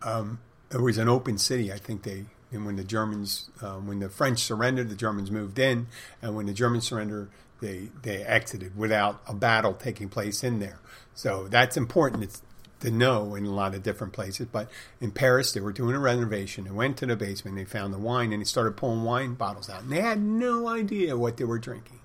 Um, 0.03 0.41
it 0.71 0.81
was 0.81 0.99
an 0.99 1.09
open 1.09 1.39
city. 1.39 1.73
I 1.73 1.79
think 1.79 2.03
they 2.03 2.27
and 2.51 2.65
when 2.65 2.77
the 2.77 2.85
Germans, 2.85 3.51
um, 3.61 3.87
when 3.87 3.99
the 3.99 4.09
French 4.09 4.39
surrendered, 4.39 4.89
the 4.89 4.97
Germans 4.97 5.31
moved 5.31 5.59
in, 5.59 5.87
and 6.23 6.35
when 6.35 6.47
the 6.47 6.55
Germans 6.55 6.87
surrendered, 6.87 7.31
they 7.61 7.91
they 8.03 8.23
exited 8.25 8.77
without 8.77 9.21
a 9.27 9.35
battle 9.35 9.75
taking 9.75 10.09
place 10.09 10.43
in 10.43 10.59
there. 10.59 10.79
So 11.15 11.49
that's 11.49 11.77
important. 11.77 12.23
It's 12.23 12.43
to 12.81 12.91
know 12.91 13.35
in 13.35 13.45
a 13.45 13.51
lot 13.51 13.75
of 13.75 13.83
different 13.83 14.13
places. 14.13 14.47
But 14.51 14.71
in 15.01 15.11
Paris, 15.11 15.53
they 15.53 15.61
were 15.61 15.73
doing 15.73 15.95
a 15.95 15.99
renovation. 15.99 16.65
They 16.65 16.71
went 16.71 16.97
to 16.99 17.07
the 17.07 17.17
basement, 17.17 17.57
they 17.57 17.65
found 17.65 17.93
the 17.93 17.99
wine, 17.99 18.33
and 18.33 18.41
they 18.41 18.45
started 18.45 18.77
pulling 18.77 19.03
wine 19.03 19.35
bottles 19.35 19.69
out. 19.69 19.83
And 19.83 19.93
they 19.93 20.01
had 20.01 20.23
no 20.23 20.69
idea 20.69 21.17
what 21.17 21.37
they 21.37 21.45
were 21.45 21.59
drinking. 21.59 22.01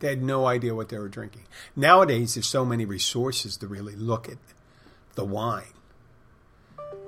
They 0.00 0.08
had 0.08 0.22
no 0.22 0.46
idea 0.46 0.74
what 0.74 0.90
they 0.90 0.98
were 0.98 1.08
drinking. 1.08 1.44
Nowadays, 1.74 2.34
there's 2.34 2.46
so 2.46 2.64
many 2.64 2.84
resources 2.84 3.56
to 3.58 3.66
really 3.66 3.96
look 3.96 4.28
at 4.28 4.38
the 5.14 5.24
wine. 5.24 5.72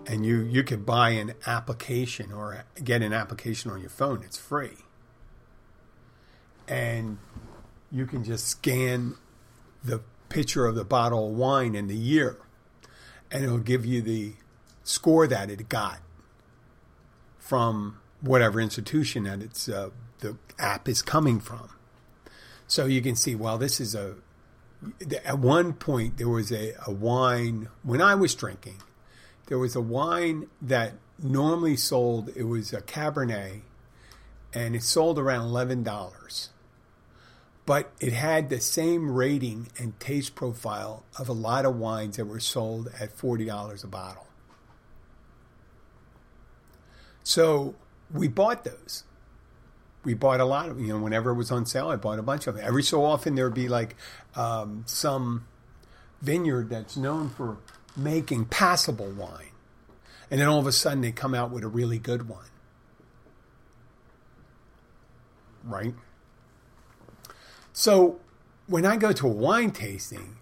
And 0.07 0.25
you, 0.25 0.41
you 0.41 0.63
could 0.63 0.87
buy 0.87 1.11
an 1.11 1.35
application 1.47 2.33
or 2.33 2.65
get 2.83 3.03
an 3.03 3.13
application 3.13 3.71
on 3.71 3.81
your 3.81 3.91
phone. 3.91 4.23
It's 4.23 4.39
free. 4.39 4.77
And 6.69 7.19
you 7.91 8.07
can 8.07 8.23
just 8.23 8.47
scan 8.47 9.17
the 9.83 10.03
picture 10.29 10.67
of 10.67 10.75
the 10.75 10.85
bottle 10.85 11.29
of 11.29 11.37
wine 11.37 11.75
and 11.75 11.91
the 11.91 11.97
year 11.97 12.39
and 13.31 13.45
it'll 13.45 13.59
give 13.59 13.85
you 13.85 14.03
the 14.03 14.35
score 14.85 15.27
that 15.27 15.51
it 15.51 15.69
got 15.69 16.01
from 17.39 17.99
whatever 18.21 18.61
institution 18.61 19.25
that 19.25 19.43
it's 19.43 19.69
uh, 19.69 19.91
the 20.21 20.37
app 20.59 20.89
is 20.89 21.03
coming 21.03 21.41
from. 21.41 21.71
So 22.67 22.87
you 22.87 23.01
can 23.01 23.15
see, 23.15 23.35
well, 23.35 23.59
this 23.59 23.81
is 23.81 23.95
a. 23.95 24.17
At 25.25 25.39
one 25.39 25.73
point, 25.73 26.19
there 26.19 26.29
was 26.29 26.53
a, 26.53 26.75
a 26.87 26.93
wine 26.93 27.69
when 27.83 28.03
I 28.03 28.15
was 28.15 28.35
drinking. 28.35 28.83
There 29.47 29.59
was 29.59 29.77
a 29.77 29.81
wine 29.81 30.49
that 30.61 30.95
normally 31.23 31.77
sold. 31.77 32.31
It 32.35 32.45
was 32.45 32.73
a 32.73 32.81
Cabernet, 32.81 33.63
and 34.53 34.75
it 34.75 34.83
sold 34.83 35.19
around 35.19 35.47
eleven 35.47 35.83
dollars 35.83 36.51
but 37.67 37.91
it 37.99 38.13
had 38.13 38.49
the 38.49 38.61
same 38.61 39.11
rating 39.11 39.69
and 39.77 39.99
taste 39.99 40.37
profile 40.37 41.05
of 41.19 41.29
a 41.29 41.33
lot 41.33 41.67
of 41.67 41.77
wines 41.77 42.17
that 42.17 42.25
were 42.25 42.41
sold 42.41 42.89
at 43.01 43.15
$40 43.19 43.83
a 43.83 43.87
bottle. 43.89 44.27
So 47.25 47.75
we 48.15 48.29
bought 48.29 48.63
those. 48.63 49.03
We 50.05 50.15
bought 50.15 50.39
a 50.39 50.45
lot 50.45 50.69
of, 50.69 50.81
you 50.81 50.87
know, 50.87 51.01
whenever 51.01 51.31
it 51.31 51.35
was 51.35 51.51
on 51.51 51.67
sale, 51.67 51.89
I 51.89 51.97
bought 51.97 52.21
a 52.21 52.23
bunch 52.23 52.47
of 52.47 52.55
them. 52.55 52.65
Every 52.65 52.85
so 52.85 53.05
often 53.05 53.35
there 53.35 53.47
would 53.47 53.55
be 53.55 53.69
like 53.69 53.97
um, 54.37 54.85
some 54.87 55.49
vineyard 56.23 56.71
that's 56.71 56.97
known 56.97 57.31
for 57.31 57.59
making 57.97 58.47
passable 58.47 59.11
wine. 59.11 59.51
And 60.31 60.41
then 60.41 60.49
all 60.49 60.59
of 60.59 60.67
a 60.67 60.73
sudden 60.73 61.01
they 61.01 61.13
come 61.13 61.35
out 61.35 61.51
with 61.51 61.65
a 61.65 61.69
really 61.69 61.99
good 61.99 62.29
one. 62.29 62.47
Right? 65.65 65.95
So 67.73 68.21
when 68.67 68.87
I 68.87 68.97
go 68.97 69.13
to 69.13 69.27
a 69.27 69.31
wine 69.31 69.71
tasting, 69.71 70.37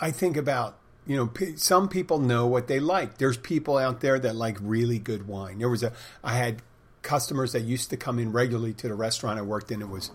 I 0.00 0.10
think 0.10 0.36
about 0.36 0.78
you 1.06 1.16
know 1.16 1.32
some 1.56 1.88
people 1.88 2.18
know 2.18 2.46
what 2.46 2.68
they 2.68 2.78
like. 2.78 3.18
There's 3.18 3.36
people 3.36 3.78
out 3.78 4.00
there 4.00 4.18
that 4.18 4.36
like 4.36 4.58
really 4.60 4.98
good 4.98 5.26
wine. 5.26 5.58
There 5.58 5.68
was 5.68 5.82
a 5.82 5.92
I 6.22 6.36
had 6.36 6.62
customers 7.02 7.52
that 7.52 7.62
used 7.62 7.90
to 7.90 7.96
come 7.96 8.18
in 8.18 8.32
regularly 8.32 8.74
to 8.74 8.88
the 8.88 8.94
restaurant 8.94 9.38
I 9.38 9.42
worked 9.42 9.70
in. 9.70 9.80
It 9.80 9.88
was 9.88 10.10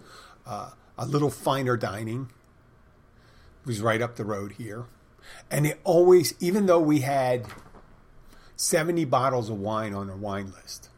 uh, 0.46 0.72
a 0.98 1.06
little 1.06 1.30
finer 1.30 1.76
dining. 1.76 2.30
It 3.62 3.68
was 3.68 3.82
right 3.82 4.02
up 4.02 4.16
the 4.16 4.26
road 4.26 4.54
here, 4.54 4.86
and 5.50 5.66
it 5.66 5.80
always 5.84 6.34
even 6.40 6.66
though 6.66 6.80
we 6.80 7.00
had 7.00 7.46
70 8.56 9.06
bottles 9.06 9.50
of 9.50 9.60
wine 9.60 9.94
on 9.94 10.10
a 10.10 10.16
wine 10.16 10.52
list. 10.52 10.90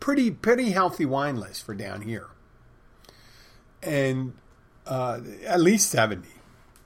Pretty 0.00 0.30
pretty 0.30 0.70
healthy 0.70 1.04
wine 1.04 1.36
list 1.36 1.64
for 1.64 1.74
down 1.74 2.02
here 2.02 2.28
and 3.82 4.34
uh, 4.86 5.20
at 5.46 5.60
least 5.60 5.90
70 5.90 6.28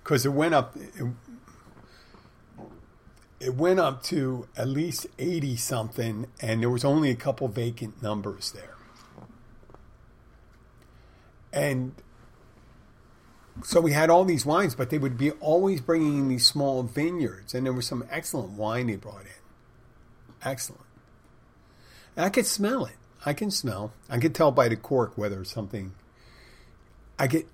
because 0.02 0.24
it 0.24 0.30
went 0.30 0.54
up 0.54 0.76
it, 0.76 1.06
it, 3.40 3.54
went 3.54 3.80
up 3.80 4.02
to 4.04 4.46
at 4.56 4.68
least 4.68 5.06
80 5.18 5.56
something 5.56 6.26
and 6.40 6.62
there 6.62 6.70
was 6.70 6.84
only 6.84 7.10
a 7.10 7.14
couple 7.14 7.48
vacant 7.48 8.02
numbers 8.02 8.52
there 8.52 8.76
and 11.52 11.94
so 13.64 13.80
we 13.80 13.92
had 13.92 14.10
all 14.10 14.24
these 14.24 14.46
wines 14.46 14.74
but 14.74 14.90
they 14.90 14.98
would 14.98 15.18
be 15.18 15.30
always 15.32 15.80
bringing 15.80 16.18
in 16.18 16.28
these 16.28 16.46
small 16.46 16.82
vineyards 16.82 17.54
and 17.54 17.66
there 17.66 17.72
was 17.72 17.86
some 17.86 18.04
excellent 18.10 18.50
wine 18.52 18.86
they 18.86 18.96
brought 18.96 19.22
in. 19.22 19.40
Excellent. 20.42 20.82
And 22.16 22.24
i 22.24 22.28
could 22.28 22.46
smell 22.46 22.84
it. 22.84 22.96
I 23.24 23.32
can 23.32 23.50
smell. 23.50 23.92
I 24.08 24.18
could 24.18 24.34
tell 24.34 24.50
by 24.50 24.68
the 24.68 24.76
cork 24.76 25.16
whether 25.16 25.44
something. 25.44 25.92
I 27.18 27.26
get, 27.26 27.46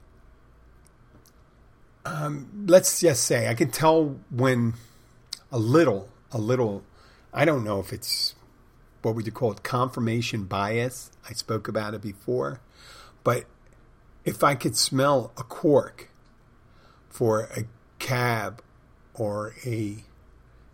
um, 2.05 2.65
let's 2.67 3.01
just 3.01 3.25
say, 3.25 3.49
I 3.49 3.55
can 3.55 3.71
tell 3.71 4.17
when 4.31 4.75
a 5.51 5.59
little, 5.59 6.09
a 6.31 6.39
little, 6.39 6.85
I 7.33 7.45
don't 7.45 7.65
know 7.65 7.81
if 7.81 7.93
it's 7.93 8.37
what 9.03 9.15
would 9.15 9.27
you 9.27 9.33
call 9.33 9.53
it, 9.53 9.63
confirmation 9.63 10.45
bias. 10.45 11.11
I 11.29 11.33
spoke 11.33 11.69
about 11.69 11.95
it 11.95 12.03
before. 12.03 12.61
But 13.25 13.45
if 14.27 14.43
I 14.43 14.57
could 14.57 14.77
smell 14.77 15.33
a 15.39 15.45
cork 15.45 16.11
for 17.09 17.43
a 17.57 17.65
cab 18.01 18.61
or 19.15 19.55
a 19.65 20.05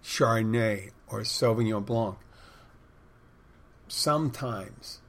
Chardonnay 0.02 0.90
or 1.06 1.20
Sauvignon 1.20 1.84
Blanc, 1.84 2.16
sometimes 3.86 5.00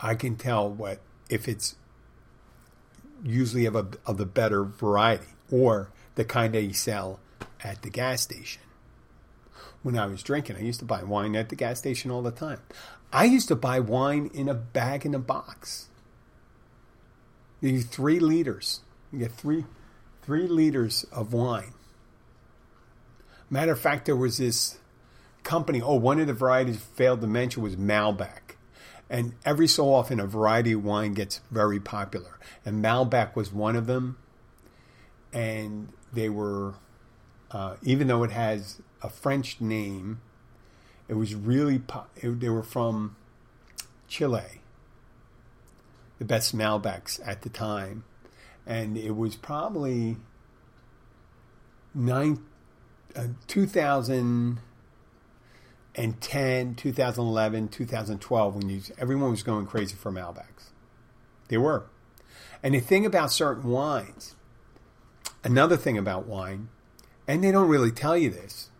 I 0.00 0.14
can 0.14 0.36
tell 0.36 0.68
what 0.68 1.00
if 1.28 1.46
it's 1.46 1.76
usually 3.22 3.66
of, 3.66 3.76
a, 3.76 3.86
of 4.06 4.16
the 4.16 4.26
better 4.26 4.64
variety 4.64 5.26
or 5.50 5.90
the 6.14 6.24
kind 6.24 6.54
you 6.54 6.72
sell 6.72 7.20
at 7.62 7.82
the 7.82 7.90
gas 7.90 8.22
station. 8.22 8.62
When 9.82 9.98
I 9.98 10.06
was 10.06 10.22
drinking, 10.22 10.56
I 10.56 10.60
used 10.60 10.80
to 10.80 10.86
buy 10.86 11.02
wine 11.02 11.36
at 11.36 11.50
the 11.50 11.56
gas 11.56 11.78
station 11.78 12.10
all 12.10 12.22
the 12.22 12.30
time. 12.30 12.60
I 13.12 13.24
used 13.24 13.48
to 13.48 13.56
buy 13.56 13.78
wine 13.78 14.30
in 14.32 14.48
a 14.48 14.54
bag 14.54 15.04
in 15.04 15.14
a 15.14 15.18
box. 15.18 15.88
You 17.60 17.80
three 17.82 18.20
liters. 18.20 18.80
You 19.12 19.20
get 19.20 19.32
three 19.32 19.64
three 20.22 20.46
liters 20.46 21.04
of 21.12 21.32
wine. 21.32 21.72
Matter 23.50 23.72
of 23.72 23.80
fact, 23.80 24.04
there 24.04 24.16
was 24.16 24.36
this 24.36 24.78
company. 25.42 25.80
Oh, 25.80 25.94
one 25.94 26.20
of 26.20 26.26
the 26.26 26.34
varieties 26.34 26.76
failed 26.78 27.22
to 27.22 27.26
mention 27.26 27.62
was 27.62 27.76
Malbec. 27.76 28.56
And 29.10 29.34
every 29.44 29.66
so 29.66 29.92
often, 29.92 30.20
a 30.20 30.26
variety 30.26 30.72
of 30.72 30.84
wine 30.84 31.14
gets 31.14 31.40
very 31.50 31.80
popular. 31.80 32.38
And 32.64 32.84
Malbec 32.84 33.34
was 33.34 33.50
one 33.50 33.74
of 33.74 33.86
them. 33.86 34.18
And 35.32 35.88
they 36.12 36.28
were, 36.28 36.74
uh, 37.50 37.76
even 37.82 38.06
though 38.06 38.22
it 38.22 38.30
has 38.30 38.82
a 39.02 39.08
French 39.08 39.60
name, 39.60 40.20
it 41.08 41.14
was 41.14 41.34
really, 41.34 41.78
po- 41.78 42.06
it, 42.16 42.40
they 42.40 42.50
were 42.50 42.62
from 42.62 43.16
Chile, 44.08 44.57
the 46.18 46.24
best 46.24 46.56
Malbecs 46.56 47.20
at 47.26 47.42
the 47.42 47.48
time. 47.48 48.04
And 48.66 48.96
it 48.96 49.16
was 49.16 49.36
probably 49.36 50.16
nine, 51.94 52.44
uh, 53.16 53.28
2000 53.46 54.60
and 55.94 56.20
10, 56.20 56.74
2011, 56.76 57.68
2012, 57.68 58.54
when 58.54 58.68
you, 58.68 58.80
everyone 58.98 59.30
was 59.30 59.42
going 59.42 59.66
crazy 59.66 59.96
for 59.96 60.12
Malbecs. 60.12 60.70
They 61.48 61.58
were. 61.58 61.86
And 62.62 62.74
the 62.74 62.80
thing 62.80 63.04
about 63.04 63.32
certain 63.32 63.68
wines, 63.68 64.36
another 65.42 65.76
thing 65.76 65.98
about 65.98 66.26
wine, 66.26 66.68
and 67.26 67.42
they 67.42 67.50
don't 67.50 67.68
really 67.68 67.90
tell 67.90 68.16
you 68.16 68.30
this, 68.30 68.70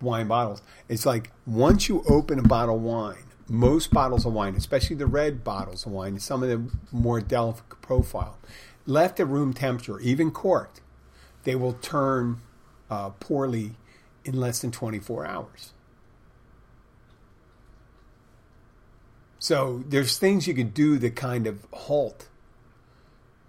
wine 0.00 0.28
bottles, 0.28 0.62
it's 0.88 1.06
like 1.06 1.30
once 1.46 1.88
you 1.88 2.04
open 2.08 2.38
a 2.38 2.42
bottle 2.42 2.76
of 2.76 2.82
wine, 2.82 3.24
most 3.48 3.92
bottles 3.92 4.24
of 4.24 4.32
wine, 4.32 4.54
especially 4.54 4.96
the 4.96 5.06
red 5.06 5.44
bottles 5.44 5.86
of 5.86 5.92
wine, 5.92 6.18
some 6.18 6.42
of 6.42 6.48
the 6.48 6.70
more 6.90 7.20
delicate 7.20 7.80
profile, 7.82 8.38
left 8.86 9.20
at 9.20 9.28
room 9.28 9.52
temperature, 9.52 10.00
even 10.00 10.30
corked, 10.30 10.80
they 11.44 11.54
will 11.54 11.74
turn 11.74 12.40
uh, 12.90 13.10
poorly 13.10 13.72
in 14.24 14.38
less 14.38 14.60
than 14.60 14.70
24 14.70 15.26
hours. 15.26 15.72
So 19.38 19.82
there's 19.88 20.18
things 20.18 20.46
you 20.46 20.54
can 20.54 20.68
do 20.68 20.98
that 20.98 21.16
kind 21.16 21.46
of 21.46 21.66
halt 21.72 22.28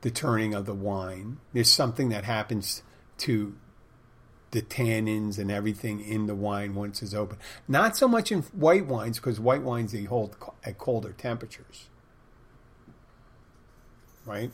the 0.01 0.11
turning 0.11 0.53
of 0.53 0.65
the 0.65 0.73
wine. 0.73 1.37
There's 1.53 1.71
something 1.71 2.09
that 2.09 2.25
happens 2.25 2.83
to 3.19 3.55
the 4.53 4.61
tannins 4.61 5.39
and 5.39 5.51
everything 5.51 5.99
in 5.99 6.27
the 6.27 6.35
wine 6.35 6.75
once 6.75 7.01
it's 7.01 7.13
open. 7.13 7.37
Not 7.67 7.97
so 7.97 8.07
much 8.07 8.31
in 8.31 8.43
white 8.53 8.85
wines 8.85 9.17
because 9.17 9.39
white 9.39 9.63
wines 9.63 9.91
they 9.91 10.03
hold 10.03 10.37
at 10.63 10.77
colder 10.77 11.11
temperatures. 11.11 11.87
Right? 14.25 14.51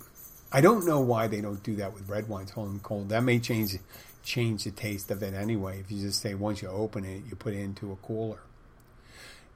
I 0.51 0.61
don't 0.61 0.85
know 0.85 1.01
why 1.01 1.27
they 1.27 1.41
don't 1.41 1.61
do 1.61 1.75
that 1.75 1.93
with 1.93 2.09
red 2.09 2.29
wines 2.29 2.51
holding 2.51 2.79
cold. 2.79 3.09
That 3.09 3.23
may 3.23 3.39
change 3.39 3.77
change 4.23 4.63
the 4.63 4.71
taste 4.71 5.11
of 5.11 5.21
it 5.21 5.33
anyway. 5.33 5.79
If 5.79 5.91
you 5.91 6.01
just 6.01 6.21
say 6.21 6.33
once 6.33 6.61
you 6.61 6.69
open 6.69 7.03
it, 7.03 7.23
you 7.29 7.35
put 7.35 7.53
it 7.53 7.59
into 7.59 7.91
a 7.91 7.95
cooler. 7.97 8.39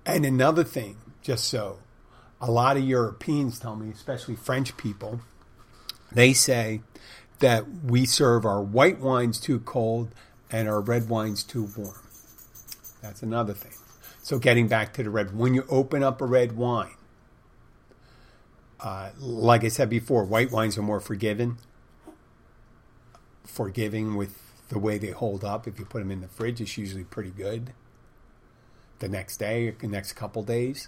And 0.06 0.26
another 0.26 0.66
thing, 0.66 0.98
just 1.22 1.46
so 1.46 1.80
a 2.42 2.52
lot 2.52 2.76
of 2.76 2.84
Europeans 2.84 3.60
tell 3.60 3.78
me, 3.78 3.92
especially 3.92 4.36
French 4.36 4.76
people, 4.76 5.22
they 6.12 6.34
say 6.34 6.82
that 7.40 7.66
we 7.86 8.06
serve 8.06 8.46
our 8.46 8.62
white 8.62 9.00
wines 9.00 9.40
too 9.40 9.60
cold 9.62 10.10
And 10.54 10.70
are 10.70 10.80
red 10.80 11.10
wines 11.10 11.44
too 11.44 11.68
warm? 11.76 12.08
That's 13.02 13.24
another 13.24 13.54
thing. 13.54 13.74
So 14.22 14.38
getting 14.38 14.68
back 14.68 14.94
to 14.94 15.04
the 15.04 15.10
red, 15.10 15.36
when 15.36 15.56
you 15.56 15.66
open 15.68 16.04
up 16.04 16.22
a 16.22 16.26
red 16.26 16.56
wine, 16.56 16.96
uh, 18.80 19.10
like 19.20 19.64
I 19.64 19.70
said 19.70 19.90
before, 19.90 20.24
white 20.24 20.52
wines 20.52 20.78
are 20.78 20.84
more 20.84 21.00
forgiving, 21.00 21.58
forgiving 23.44 24.16
with 24.16 24.38
the 24.70 24.78
way 24.78 25.00
they 25.00 25.10
hold 25.10 25.44
up. 25.44 25.68
If 25.68 25.80
you 25.80 25.86
put 25.86 26.00
them 26.00 26.12
in 26.12 26.22
the 26.22 26.28
fridge, 26.28 26.62
it's 26.62 26.78
usually 26.78 27.04
pretty 27.04 27.32
good. 27.32 27.74
The 29.00 29.10
next 29.10 29.38
day, 29.38 29.72
the 29.72 29.88
next 29.88 30.14
couple 30.14 30.44
days. 30.44 30.88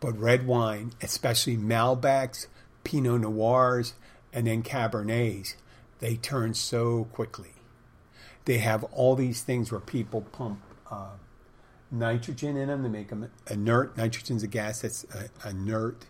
But 0.00 0.18
red 0.18 0.44
wine, 0.44 0.92
especially 1.00 1.56
Malbecs, 1.56 2.48
Pinot 2.82 3.20
Noirs, 3.20 3.94
and 4.32 4.48
then 4.48 4.64
Cabernets, 4.64 5.54
they 6.00 6.16
turn 6.16 6.54
so 6.54 7.04
quickly. 7.12 7.52
They 8.44 8.58
have 8.58 8.84
all 8.84 9.14
these 9.14 9.42
things 9.42 9.70
where 9.70 9.80
people 9.80 10.22
pump 10.22 10.60
uh, 10.90 11.16
nitrogen 11.90 12.56
in 12.56 12.68
them 12.68 12.82
to 12.82 12.88
make 12.88 13.08
them 13.08 13.30
inert. 13.50 13.96
Nitrogen's 13.96 14.42
a 14.42 14.46
gas 14.46 14.80
that's 14.82 15.04
uh, 15.14 15.28
inert, 15.48 16.06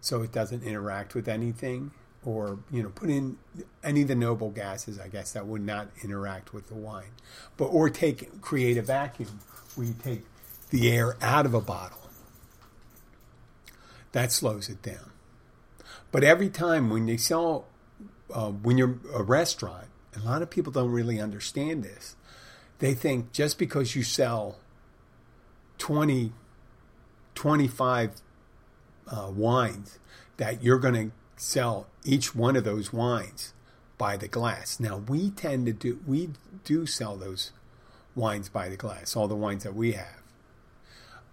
so 0.00 0.22
it 0.22 0.32
doesn't 0.32 0.62
interact 0.62 1.14
with 1.14 1.28
anything. 1.28 1.92
Or 2.24 2.58
you 2.70 2.82
know, 2.82 2.88
put 2.88 3.10
in 3.10 3.36
any 3.82 4.02
of 4.02 4.08
the 4.08 4.14
noble 4.14 4.50
gases, 4.50 4.98
I 4.98 5.08
guess 5.08 5.32
that 5.32 5.46
would 5.46 5.60
not 5.60 5.88
interact 6.02 6.54
with 6.54 6.68
the 6.68 6.74
wine. 6.74 7.12
But 7.56 7.66
or 7.66 7.90
take 7.90 8.40
create 8.40 8.78
a 8.78 8.82
vacuum 8.82 9.40
where 9.74 9.86
you 9.86 9.94
take 10.02 10.22
the 10.70 10.90
air 10.90 11.16
out 11.20 11.44
of 11.44 11.52
a 11.52 11.60
bottle 11.60 11.98
that 14.14 14.30
slows 14.30 14.68
it 14.68 14.80
down. 14.80 15.10
But 16.12 16.22
every 16.22 16.48
time 16.48 16.88
when 16.88 17.06
they 17.06 17.16
sell, 17.16 17.66
uh, 18.32 18.50
when 18.50 18.78
you're 18.78 18.98
a 19.12 19.22
restaurant, 19.22 19.88
a 20.16 20.20
lot 20.20 20.42
of 20.42 20.50
people 20.50 20.72
don't 20.72 20.90
really 20.90 21.20
understand 21.20 21.82
this. 21.82 22.16
They 22.78 22.94
think 22.94 23.32
just 23.32 23.58
because 23.58 23.94
you 23.94 24.02
sell 24.02 24.56
20, 25.78 26.32
25 27.34 28.10
uh, 29.08 29.30
wines, 29.34 29.98
that 30.36 30.62
you're 30.62 30.78
going 30.78 30.94
to 30.94 31.16
sell 31.36 31.86
each 32.04 32.34
one 32.34 32.56
of 32.56 32.64
those 32.64 32.92
wines 32.92 33.52
by 33.98 34.16
the 34.16 34.28
glass. 34.28 34.80
Now 34.80 34.98
we 34.98 35.30
tend 35.30 35.66
to 35.66 35.72
do 35.72 36.00
we 36.06 36.30
do 36.64 36.86
sell 36.86 37.16
those 37.16 37.52
wines 38.14 38.48
by 38.48 38.68
the 38.68 38.76
glass, 38.76 39.16
all 39.16 39.28
the 39.28 39.36
wines 39.36 39.64
that 39.64 39.74
we 39.74 39.92
have, 39.92 40.22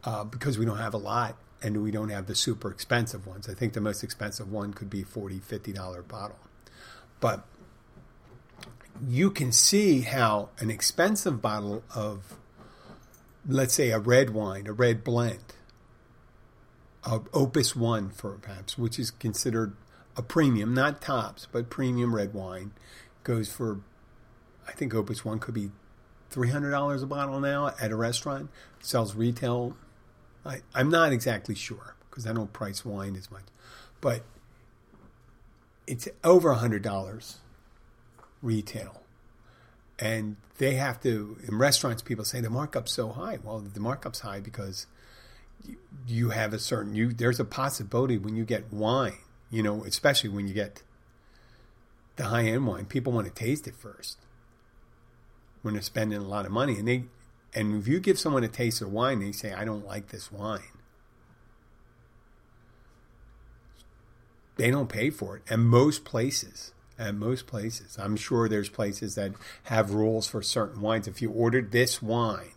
uh, 0.04 0.24
because 0.24 0.58
we 0.58 0.66
don't 0.66 0.78
have 0.78 0.94
a 0.94 0.98
lot 0.98 1.38
and 1.62 1.84
we 1.84 1.92
don't 1.92 2.10
have 2.10 2.28
the 2.28 2.36
super 2.36 2.72
expensive 2.72 3.28
ones. 3.28 3.48
I 3.48 3.54
think 3.54 3.74
the 3.74 3.82
most 3.82 4.04
expensive 4.04 4.52
one 4.52 4.74
could 4.74 4.90
be 4.90 5.04
$40, 5.04 5.42
50 5.42 5.74
dollar 5.74 6.02
bottle. 6.02 6.40
But 7.20 7.46
you 9.08 9.32
can 9.32 9.52
see 9.52 10.02
how 10.02 10.50
an 10.60 10.70
expensive 10.70 11.42
bottle 11.42 11.84
of 11.96 12.38
let's 13.48 13.74
say 13.74 13.90
a 13.90 14.00
red 14.00 14.30
wine, 14.32 14.68
a 14.68 14.74
red 14.74 15.04
blend, 15.04 15.54
of 17.04 17.28
Opus 17.34 17.76
1 17.76 18.12
for 18.12 18.34
perhaps, 18.34 18.78
which 18.78 19.00
is 19.00 19.10
considered 19.10 19.76
a 20.16 20.22
premium, 20.22 20.74
not 20.74 21.02
tops, 21.02 21.48
but 21.52 21.70
premium 21.70 22.14
red 22.14 22.34
wine 22.34 22.74
goes 23.24 23.52
for 23.52 23.80
I 24.68 24.74
think 24.74 24.94
Opus 24.94 25.26
1 25.26 25.40
could 25.40 25.56
be 25.56 25.72
$300 26.32 27.04
a 27.04 27.06
bottle 27.08 27.40
now 27.40 27.74
at 27.82 27.92
a 27.92 27.96
restaurant. 27.96 28.50
Sells 28.80 29.16
retail 29.16 29.76
I, 30.46 30.62
I'm 30.74 30.90
not 30.90 31.12
exactly 31.12 31.56
sure 31.56 31.96
because 32.10 32.26
I 32.26 32.34
don't 32.34 32.52
price 32.52 32.84
wine 32.84 33.16
as 33.16 33.30
much, 33.32 33.44
but 34.00 34.24
it's 35.88 36.08
over 36.24 36.50
a 36.50 36.56
hundred 36.56 36.82
dollars 36.84 37.38
retail, 38.42 39.02
and 40.00 40.38
they 40.58 40.76
have 40.76 41.02
to 41.02 41.38
in 41.48 41.58
restaurants. 41.58 42.02
People 42.02 42.26
say 42.26 42.42
the 42.42 42.50
markup's 42.50 42.92
so 42.92 43.10
high. 43.10 43.40
Well, 43.44 43.60
the 43.60 43.80
markup's 43.80 44.22
high 44.22 44.40
because 44.40 44.88
you, 46.08 46.30
have 46.30 46.54
a 46.54 46.60
certain 46.60 46.96
you. 46.96 47.14
There's 47.14 47.40
a 47.40 47.46
possibility 47.46 48.18
when 48.18 48.36
you 48.36 48.46
get 48.46 48.72
wine, 48.72 49.18
you 49.50 49.64
know, 49.64 49.84
especially 49.84 50.30
when 50.30 50.48
you 50.48 50.54
get 50.54 50.84
the 52.16 52.26
high 52.26 52.46
end 52.46 52.68
wine, 52.68 52.86
people 52.86 53.14
want 53.14 53.28
to 53.28 53.34
taste 53.34 53.68
it 53.68 53.76
first 53.76 54.18
when 55.62 55.76
they're 55.76 55.84
spending 55.84 56.20
a 56.20 56.24
lot 56.24 56.46
of 56.46 56.52
money, 56.52 56.78
and 56.78 56.88
they 56.88 57.06
and 57.54 57.82
if 57.82 57.88
you 57.88 58.00
give 58.00 58.18
someone 58.18 58.44
a 58.44 58.48
taste 58.48 58.82
of 58.82 58.92
wine, 58.92 59.20
they 59.20 59.32
say, 59.32 59.54
I 59.54 59.66
don't 59.66 59.86
like 59.86 60.08
this 60.08 60.32
wine. 60.32 60.62
They 64.56 64.72
don't 64.72 64.90
pay 64.90 65.10
for 65.10 65.38
it. 65.38 65.44
And 65.50 65.66
most 65.66 66.06
places, 66.06 66.72
at 67.02 67.16
most 67.16 67.48
places, 67.48 67.98
I'm 68.00 68.16
sure 68.16 68.48
there's 68.48 68.70
places 68.70 69.16
that 69.16 69.32
have 69.64 69.92
rules 69.92 70.28
for 70.28 70.42
certain 70.42 70.82
wines. 70.82 71.08
If 71.08 71.22
you 71.22 71.32
ordered 71.32 71.72
this 71.72 72.02
wine, 72.02 72.52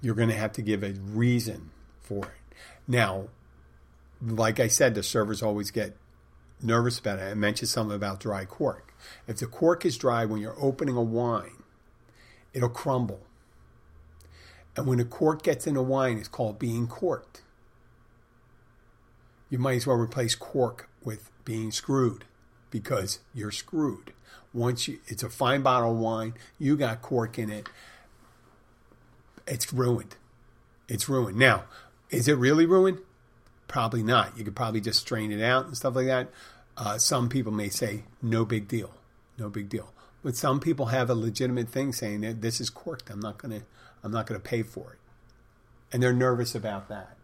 you're 0.00 0.16
going 0.16 0.28
to 0.28 0.34
have 0.34 0.52
to 0.52 0.62
give 0.62 0.82
a 0.82 0.92
reason 0.92 1.70
for 2.00 2.24
it. 2.24 2.56
Now, 2.88 3.28
like 4.20 4.58
I 4.58 4.68
said, 4.68 4.94
the 4.94 5.02
servers 5.02 5.42
always 5.42 5.70
get 5.70 5.96
nervous 6.60 6.98
about 6.98 7.20
it. 7.20 7.22
I 7.22 7.34
mentioned 7.34 7.68
something 7.68 7.94
about 7.94 8.20
dry 8.20 8.44
cork. 8.44 8.94
If 9.26 9.38
the 9.38 9.46
cork 9.46 9.86
is 9.86 9.96
dry 9.96 10.24
when 10.24 10.40
you're 10.40 10.60
opening 10.60 10.96
a 10.96 11.02
wine, 11.02 11.62
it'll 12.52 12.68
crumble. 12.68 13.20
And 14.76 14.86
when 14.86 14.98
a 14.98 15.04
cork 15.04 15.42
gets 15.42 15.66
in 15.66 15.76
a 15.76 15.82
wine, 15.82 16.18
it's 16.18 16.28
called 16.28 16.58
being 16.58 16.88
corked. 16.88 17.42
You 19.48 19.58
might 19.58 19.76
as 19.76 19.86
well 19.86 19.96
replace 19.96 20.34
cork 20.34 20.88
with 21.04 21.30
being 21.44 21.70
screwed 21.70 22.24
because 22.70 23.20
you're 23.34 23.50
screwed. 23.50 24.12
Once 24.52 24.88
you, 24.88 24.98
it's 25.06 25.22
a 25.22 25.30
fine 25.30 25.62
bottle 25.62 25.92
of 25.92 25.98
wine, 25.98 26.34
you 26.58 26.76
got 26.76 27.02
cork 27.02 27.38
in 27.38 27.50
it, 27.50 27.68
it's 29.46 29.72
ruined. 29.72 30.16
It's 30.88 31.08
ruined. 31.08 31.36
Now, 31.36 31.64
is 32.10 32.28
it 32.28 32.34
really 32.34 32.66
ruined? 32.66 32.98
Probably 33.68 34.02
not. 34.02 34.36
You 34.36 34.44
could 34.44 34.56
probably 34.56 34.80
just 34.80 35.00
strain 35.00 35.32
it 35.32 35.42
out 35.42 35.66
and 35.66 35.76
stuff 35.76 35.96
like 35.96 36.06
that. 36.06 36.28
Uh, 36.76 36.98
some 36.98 37.28
people 37.28 37.52
may 37.52 37.68
say, 37.68 38.04
no 38.22 38.44
big 38.44 38.68
deal. 38.68 38.94
No 39.38 39.48
big 39.48 39.68
deal. 39.68 39.92
But 40.22 40.36
some 40.36 40.60
people 40.60 40.86
have 40.86 41.10
a 41.10 41.14
legitimate 41.14 41.68
thing 41.68 41.92
saying 41.92 42.22
that 42.22 42.40
this 42.40 42.60
is 42.60 42.70
corked. 42.70 43.10
I'm 43.10 43.20
not 43.20 43.38
gonna 43.38 43.62
I'm 44.02 44.10
not 44.10 44.26
gonna 44.26 44.40
pay 44.40 44.62
for 44.62 44.92
it. 44.92 44.98
And 45.92 46.02
they're 46.02 46.12
nervous 46.12 46.54
about 46.54 46.88
that. 46.88 47.16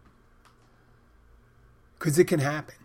Because 1.97 2.19
it 2.19 2.25
can 2.25 2.39
happen 2.39 2.75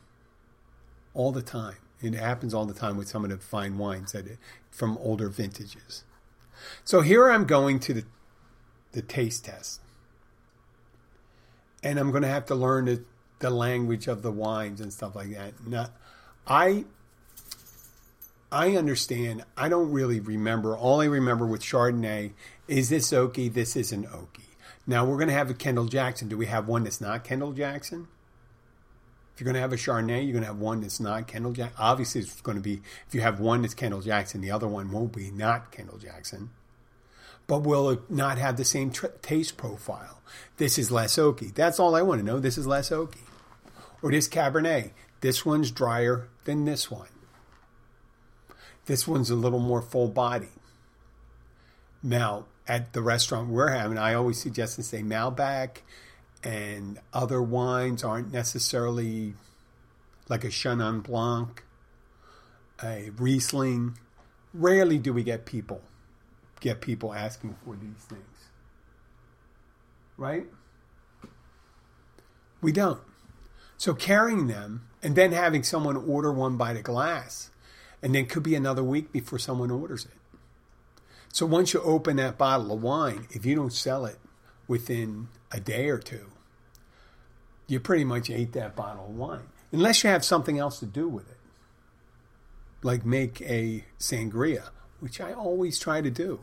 all 1.16 1.32
the 1.32 1.42
time. 1.42 1.76
It 2.02 2.14
happens 2.14 2.52
all 2.52 2.66
the 2.66 2.74
time 2.74 2.96
with 2.96 3.08
some 3.08 3.24
of 3.24 3.30
the 3.30 3.38
fine 3.38 3.78
wines 3.78 4.12
that 4.12 4.26
from 4.70 4.98
older 4.98 5.28
vintages. 5.28 6.04
So 6.84 7.00
here 7.00 7.30
I'm 7.30 7.46
going 7.46 7.80
to 7.80 7.94
the 7.94 8.04
the 8.92 9.02
taste 9.02 9.44
test. 9.44 9.80
And 11.82 11.98
I'm 11.98 12.10
going 12.10 12.22
to 12.22 12.28
have 12.28 12.46
to 12.46 12.54
learn 12.54 12.86
the, 12.86 13.04
the 13.40 13.50
language 13.50 14.08
of 14.08 14.22
the 14.22 14.32
wines 14.32 14.80
and 14.80 14.90
stuff 14.92 15.14
like 15.14 15.30
that. 15.34 15.66
Now, 15.66 15.88
I 16.46 16.86
I 18.50 18.76
understand. 18.76 19.44
I 19.56 19.68
don't 19.68 19.92
really 19.92 20.20
remember. 20.20 20.76
All 20.76 21.00
I 21.00 21.06
remember 21.06 21.46
with 21.46 21.62
Chardonnay 21.62 22.32
is 22.68 22.88
this 22.88 23.12
oaky, 23.12 23.52
this 23.52 23.76
isn't 23.76 24.06
oaky. 24.06 24.44
Now 24.86 25.04
we're 25.04 25.16
going 25.16 25.28
to 25.28 25.34
have 25.34 25.50
a 25.50 25.54
Kendall 25.54 25.86
Jackson. 25.86 26.28
Do 26.28 26.36
we 26.36 26.46
have 26.46 26.68
one 26.68 26.84
that's 26.84 27.00
not 27.00 27.24
Kendall 27.24 27.52
Jackson? 27.52 28.08
If 29.36 29.42
you're 29.42 29.52
going 29.52 29.56
to 29.56 29.60
have 29.60 29.74
a 29.74 29.76
Chardonnay, 29.76 30.24
you're 30.24 30.32
going 30.32 30.44
to 30.44 30.46
have 30.46 30.60
one 30.60 30.80
that's 30.80 30.98
not 30.98 31.26
Kendall 31.26 31.52
Jackson. 31.52 31.76
Obviously, 31.78 32.22
it's 32.22 32.40
going 32.40 32.56
to 32.56 32.62
be, 32.62 32.80
if 33.06 33.14
you 33.14 33.20
have 33.20 33.38
one 33.38 33.60
that's 33.60 33.74
Kendall 33.74 34.00
Jackson, 34.00 34.40
the 34.40 34.50
other 34.50 34.66
one 34.66 34.90
won't 34.90 35.14
be 35.14 35.30
not 35.30 35.70
Kendall 35.70 35.98
Jackson. 35.98 36.48
But 37.46 37.58
will 37.58 37.90
it 37.90 38.10
not 38.10 38.38
have 38.38 38.56
the 38.56 38.64
same 38.64 38.90
tr- 38.90 39.08
taste 39.20 39.58
profile? 39.58 40.22
This 40.56 40.78
is 40.78 40.90
less 40.90 41.16
oaky. 41.18 41.54
That's 41.54 41.78
all 41.78 41.94
I 41.94 42.00
want 42.00 42.20
to 42.20 42.26
know. 42.26 42.40
This 42.40 42.56
is 42.56 42.66
less 42.66 42.88
oaky. 42.88 43.18
Or 44.00 44.10
this 44.10 44.26
Cabernet. 44.26 44.92
This 45.20 45.44
one's 45.44 45.70
drier 45.70 46.28
than 46.46 46.64
this 46.64 46.90
one. 46.90 47.08
This 48.86 49.06
one's 49.06 49.28
a 49.28 49.34
little 49.34 49.58
more 49.58 49.82
full 49.82 50.08
body. 50.08 50.48
Now, 52.02 52.46
at 52.66 52.94
the 52.94 53.02
restaurant 53.02 53.50
we're 53.50 53.68
having, 53.68 53.98
I 53.98 54.14
always 54.14 54.40
suggest 54.40 54.76
to 54.76 54.82
say 54.82 55.02
Malbec 55.02 55.82
and 56.42 56.98
other 57.12 57.42
wines 57.42 58.04
aren't 58.04 58.32
necessarily 58.32 59.34
like 60.28 60.44
a 60.44 60.48
Chenin 60.48 61.02
Blanc, 61.02 61.64
a 62.82 63.10
Riesling. 63.16 63.98
Rarely 64.54 64.98
do 64.98 65.12
we 65.12 65.22
get 65.22 65.46
people 65.46 65.82
get 66.60 66.80
people 66.80 67.14
asking 67.14 67.56
for 67.64 67.76
these 67.76 68.04
things. 68.08 68.22
Right? 70.16 70.46
We 72.60 72.72
don't. 72.72 73.00
So 73.76 73.94
carrying 73.94 74.46
them 74.46 74.88
and 75.02 75.14
then 75.14 75.32
having 75.32 75.62
someone 75.62 75.96
order 75.96 76.32
one 76.32 76.56
by 76.56 76.72
the 76.72 76.82
glass 76.82 77.50
and 78.02 78.14
then 78.14 78.26
could 78.26 78.42
be 78.42 78.54
another 78.54 78.82
week 78.82 79.12
before 79.12 79.38
someone 79.38 79.70
orders 79.70 80.06
it. 80.06 80.12
So 81.32 81.44
once 81.44 81.74
you 81.74 81.82
open 81.82 82.16
that 82.16 82.38
bottle 82.38 82.72
of 82.72 82.82
wine, 82.82 83.26
if 83.30 83.44
you 83.44 83.54
don't 83.54 83.72
sell 83.72 84.06
it 84.06 84.18
within 84.68 85.28
a 85.52 85.60
day 85.60 85.88
or 85.88 85.98
two, 85.98 86.26
you 87.66 87.80
pretty 87.80 88.04
much 88.04 88.30
ate 88.30 88.52
that 88.52 88.76
bottle 88.76 89.06
of 89.06 89.16
wine. 89.16 89.48
Unless 89.72 90.04
you 90.04 90.10
have 90.10 90.24
something 90.24 90.58
else 90.58 90.78
to 90.80 90.86
do 90.86 91.08
with 91.08 91.28
it. 91.30 91.36
Like 92.82 93.04
make 93.04 93.40
a 93.42 93.84
sangria. 93.98 94.70
which 95.00 95.20
I 95.20 95.32
always 95.32 95.78
try 95.78 96.00
to 96.00 96.10
do. 96.10 96.40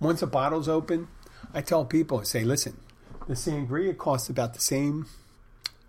Once 0.00 0.22
a 0.22 0.26
bottle's 0.26 0.68
open, 0.68 1.08
I 1.52 1.60
tell 1.60 1.84
people, 1.84 2.20
I 2.20 2.24
say, 2.24 2.44
listen, 2.44 2.78
the 3.26 3.34
sangria 3.34 3.96
costs 3.96 4.28
about 4.28 4.54
the 4.54 4.60
same. 4.60 5.06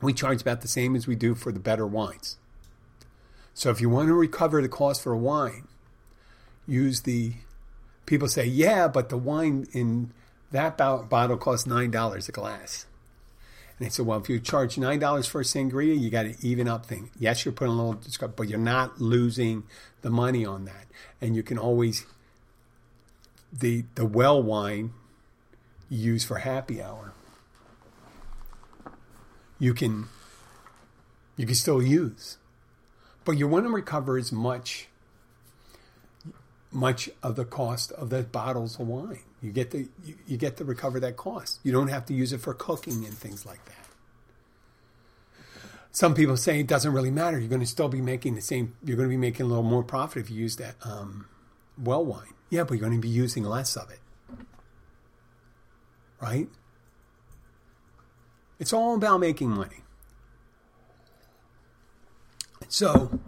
We 0.02 0.14
charge 0.14 0.42
about 0.42 0.62
the 0.62 0.68
same 0.68 0.96
as 0.96 1.08
we 1.08 1.16
do 1.16 1.36
for 1.36 1.52
the 1.52 1.60
better 1.60 1.86
wines. 1.86 2.38
So 3.54 3.70
if 3.70 3.80
you 3.80 3.90
want 3.90 4.08
to 4.10 4.14
recover 4.14 4.62
the 4.62 4.70
cost 4.70 5.02
for 5.02 5.14
a 5.14 5.18
wine, 5.18 5.68
use 6.68 7.02
the. 7.02 7.34
People 8.06 8.28
say, 8.28 8.46
yeah, 8.46 8.88
but 8.88 9.10
the 9.10 9.18
wine 9.18 9.68
in 9.72 10.12
that 10.52 10.78
bottle 10.78 11.38
costs 11.38 11.68
nine 11.68 11.92
dollars 11.92 12.30
a 12.30 12.32
glass. 12.32 12.86
And 13.78 13.86
they 13.86 13.90
said, 13.90 14.06
well, 14.06 14.20
if 14.20 14.30
you 14.30 14.40
charge 14.40 14.78
nine 14.78 15.00
dollars 15.00 15.28
for 15.28 15.42
a 15.42 15.44
sangria, 15.44 16.00
you 16.00 16.10
got 16.10 16.24
to 16.24 16.36
even 16.42 16.68
up 16.68 16.86
thing. 16.86 17.12
Yes, 17.20 17.44
you're 17.44 17.52
putting 17.52 17.74
a 17.74 17.78
little 17.78 17.94
discount, 17.94 18.36
but 18.36 18.48
you're 18.48 18.58
not 18.58 19.02
losing 19.02 19.64
the 20.02 20.10
money 20.10 20.46
on 20.46 20.66
that. 20.66 20.88
And 21.20 21.36
you 21.36 21.44
can 21.44 21.58
always 21.58 22.06
the 23.52 23.86
the 23.96 24.06
well 24.06 24.42
wine 24.42 24.94
you 25.90 26.14
use 26.14 26.24
for 26.24 26.38
happy 26.38 26.82
hour. 26.82 27.14
You 29.60 29.74
can 29.74 30.08
you 31.38 31.46
can 31.46 31.56
still 31.56 31.82
use, 31.82 32.38
but 33.24 33.34
you 33.34 33.48
want 33.48 33.66
to 33.66 33.72
recover 33.72 34.18
as 34.18 34.32
much 34.32 34.88
much 36.72 37.10
of 37.24 37.36
the 37.36 37.46
cost 37.46 37.92
of 37.94 38.10
the 38.10 38.24
bottles 38.24 38.80
of 38.80 38.88
wine. 38.88 39.20
You 39.46 39.52
get 39.52 39.70
the 39.70 39.88
you, 40.04 40.16
you 40.26 40.38
get 40.38 40.58
to 40.58 40.66
recover 40.66 41.00
that 41.02 41.18
cost. 41.18 41.60
You 41.64 41.72
don't 41.72 41.90
have 41.90 42.06
to 42.08 42.14
use 42.14 42.34
it 42.34 42.42
for 42.42 42.56
cooking 42.56 43.06
and 43.06 43.14
things 43.14 43.46
like 43.46 43.64
that. 43.66 43.74
Some 45.92 46.16
people 46.16 46.36
say 46.36 46.60
it 46.60 46.68
doesn't 46.68 46.92
really 46.92 47.12
matter. 47.12 47.40
You're 47.40 47.48
going 47.48 47.62
to 47.62 47.68
still 47.68 47.88
be 47.88 48.02
making 48.02 48.34
the 48.34 48.42
same. 48.42 48.76
You're 48.84 48.98
going 48.98 49.08
to 49.08 49.14
be 49.14 49.18
making 49.18 49.46
a 49.46 49.50
little 49.50 49.64
more 49.64 49.84
profit 49.84 50.24
if 50.24 50.32
you 50.32 50.38
use 50.38 50.56
that 50.56 50.76
um, 50.84 51.28
well 51.82 52.04
wine. 52.04 52.34
Yeah, 52.50 52.64
but 52.64 52.74
you're 52.74 52.90
going 52.90 53.00
to 53.00 53.08
be 53.08 53.08
using 53.08 53.44
less 53.44 53.76
of 53.76 53.92
it. 53.92 54.00
Right? 56.20 56.50
It's 58.60 58.74
all 58.74 58.96
about 58.96 59.20
making 59.20 59.52
money. 59.52 59.84
So, 62.68 63.20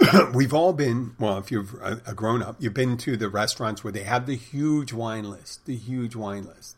we've 0.34 0.54
all 0.54 0.72
been, 0.72 1.14
well, 1.18 1.38
if 1.38 1.50
you've 1.50 1.74
a 1.82 2.14
grown 2.14 2.42
up, 2.42 2.56
you've 2.58 2.74
been 2.74 2.96
to 2.98 3.16
the 3.16 3.28
restaurants 3.28 3.82
where 3.82 3.92
they 3.92 4.04
have 4.04 4.26
the 4.26 4.36
huge 4.36 4.92
wine 4.92 5.28
list, 5.28 5.66
the 5.66 5.76
huge 5.76 6.14
wine 6.14 6.46
list. 6.46 6.76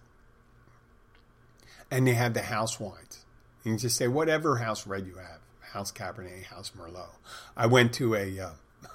And 1.90 2.06
they 2.06 2.14
have 2.14 2.34
the 2.34 2.42
house 2.42 2.80
wines. 2.80 3.24
You 3.64 3.72
can 3.72 3.78
just 3.78 3.96
say 3.96 4.08
whatever 4.08 4.56
house 4.56 4.86
red 4.86 5.06
you 5.06 5.16
have, 5.16 5.40
house 5.72 5.92
Cabernet, 5.92 6.44
house 6.44 6.72
Merlot. 6.76 7.16
I 7.56 7.66
went 7.66 7.92
to 7.94 8.14
a, 8.14 8.38
uh, 8.38 8.50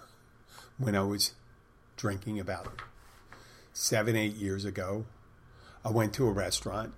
when 0.78 0.96
I 0.96 1.04
was 1.04 1.34
drinking 1.98 2.40
about 2.40 2.82
seven, 3.74 4.16
eight 4.16 4.36
years 4.36 4.66
ago, 4.66 5.06
I 5.84 5.92
went 5.92 6.14
to 6.14 6.28
a 6.28 6.32
restaurant, 6.32 6.94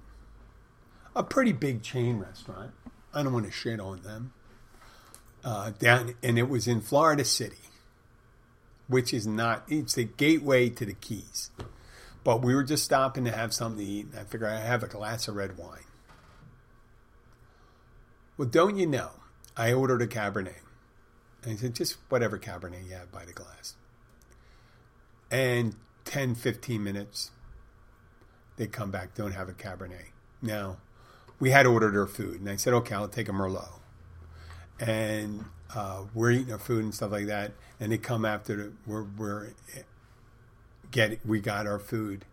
a 1.15 1.23
pretty 1.23 1.51
big 1.51 1.81
chain 1.81 2.19
restaurant. 2.19 2.71
I 3.13 3.23
don't 3.23 3.33
want 3.33 3.45
to 3.47 3.51
shit 3.51 3.79
on 3.79 4.03
them 4.03 4.33
uh, 5.47 5.71
down, 5.79 6.13
and 6.21 6.37
it 6.37 6.49
was 6.49 6.67
in 6.67 6.81
Florida 6.81 7.23
City, 7.23 7.55
which 8.89 9.13
is 9.13 9.25
not. 9.25 9.63
It's 9.69 9.93
the 9.93 10.03
gateway 10.03 10.67
to 10.71 10.85
the 10.85 10.93
Keys. 10.93 11.51
But 12.25 12.41
we 12.41 12.53
were 12.53 12.63
just 12.63 12.83
stopping 12.83 13.23
to 13.23 13.31
have 13.31 13.53
something 13.53 13.85
to 13.85 13.91
eat. 13.91 14.07
And 14.11 14.19
I 14.19 14.23
figured 14.25 14.49
I'd 14.49 14.65
have 14.65 14.83
a 14.83 14.87
glass 14.87 15.29
of 15.29 15.37
red 15.37 15.57
wine. 15.57 15.85
Well, 18.35 18.49
don't 18.49 18.75
you 18.75 18.85
know? 18.85 19.11
I 19.55 19.71
ordered 19.71 20.01
a 20.01 20.07
Cabernet. 20.07 20.59
And 21.43 21.53
he 21.53 21.57
said, 21.57 21.75
just 21.75 21.95
whatever 22.09 22.37
Cabernet 22.37 22.85
you 22.85 22.95
have 22.95 23.09
by 23.09 23.23
the 23.23 23.31
glass. 23.31 23.75
And 25.31 25.75
10, 26.03 26.35
15 26.35 26.83
minutes, 26.83 27.31
they 28.57 28.67
come 28.67 28.91
back, 28.91 29.15
don't 29.15 29.31
have 29.31 29.47
a 29.47 29.53
Cabernet. 29.53 30.11
Now, 30.41 30.77
we 31.39 31.51
had 31.51 31.65
ordered 31.65 31.95
our 31.95 32.05
food. 32.05 32.41
And 32.41 32.49
I 32.49 32.57
said, 32.57 32.73
okay, 32.73 32.95
I'll 32.95 33.07
take 33.07 33.29
a 33.29 33.31
Merlot 33.31 33.76
and 34.79 35.45
uh, 35.73 36.03
we're 36.13 36.31
eating 36.31 36.51
our 36.51 36.59
food 36.59 36.83
and 36.83 36.93
stuff 36.93 37.11
like 37.11 37.27
that, 37.27 37.51
and 37.79 37.91
they 37.91 37.97
come 37.97 38.25
after 38.25 38.55
the, 38.55 38.71
we're 38.85 39.03
we're 39.03 39.49
get 40.91 41.19
we 41.25 41.39
got 41.39 41.67
our 41.67 41.79
food, 41.79 42.25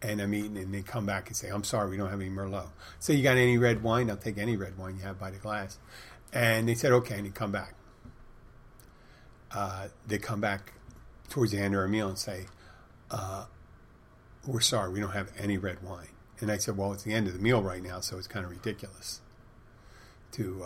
and 0.00 0.20
I'm 0.20 0.34
eating, 0.34 0.56
and 0.56 0.74
they 0.74 0.82
come 0.82 1.06
back 1.06 1.28
and 1.28 1.36
say, 1.36 1.48
"I'm 1.48 1.64
sorry, 1.64 1.90
we 1.90 1.96
don't 1.96 2.10
have 2.10 2.20
any 2.20 2.30
Merlot." 2.30 2.68
So 2.98 3.12
you 3.12 3.22
got 3.22 3.36
any 3.36 3.58
red 3.58 3.82
wine? 3.82 4.10
I'll 4.10 4.16
take 4.16 4.38
any 4.38 4.56
red 4.56 4.78
wine 4.78 4.96
you 4.96 5.02
have 5.02 5.18
by 5.18 5.30
the 5.30 5.38
glass, 5.38 5.78
and 6.32 6.68
they 6.68 6.74
said, 6.74 6.92
"Okay," 6.92 7.16
and 7.16 7.26
they 7.26 7.30
come 7.30 7.52
back. 7.52 7.74
Uh, 9.50 9.88
they 10.06 10.18
come 10.18 10.40
back 10.40 10.72
towards 11.28 11.52
the 11.52 11.58
end 11.58 11.74
of 11.74 11.80
our 11.80 11.88
meal 11.88 12.08
and 12.08 12.18
say, 12.18 12.46
uh, 13.10 13.46
"We're 14.46 14.60
sorry, 14.60 14.90
we 14.90 15.00
don't 15.00 15.12
have 15.12 15.30
any 15.38 15.58
red 15.58 15.82
wine." 15.82 16.08
And 16.40 16.50
I 16.50 16.56
said, 16.56 16.76
"Well, 16.76 16.92
it's 16.92 17.04
the 17.04 17.12
end 17.12 17.28
of 17.28 17.34
the 17.34 17.38
meal 17.38 17.62
right 17.62 17.82
now, 17.82 18.00
so 18.00 18.18
it's 18.18 18.26
kind 18.26 18.44
of 18.44 18.50
ridiculous 18.50 19.20
to." 20.32 20.64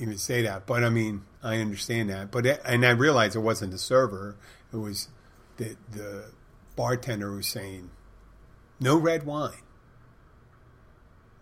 Even 0.00 0.18
say 0.18 0.42
that. 0.42 0.66
But 0.66 0.82
I 0.82 0.90
mean, 0.90 1.22
I 1.42 1.58
understand 1.58 2.10
that. 2.10 2.30
But 2.30 2.46
and 2.64 2.84
I 2.84 2.90
realized 2.90 3.36
it 3.36 3.40
wasn't 3.40 3.72
the 3.72 3.78
server; 3.78 4.36
it 4.72 4.76
was 4.76 5.08
the 5.56 5.76
the 5.90 6.32
bartender 6.74 7.32
was 7.32 7.46
saying, 7.46 7.90
"No 8.80 8.96
red 8.96 9.24
wine." 9.24 9.62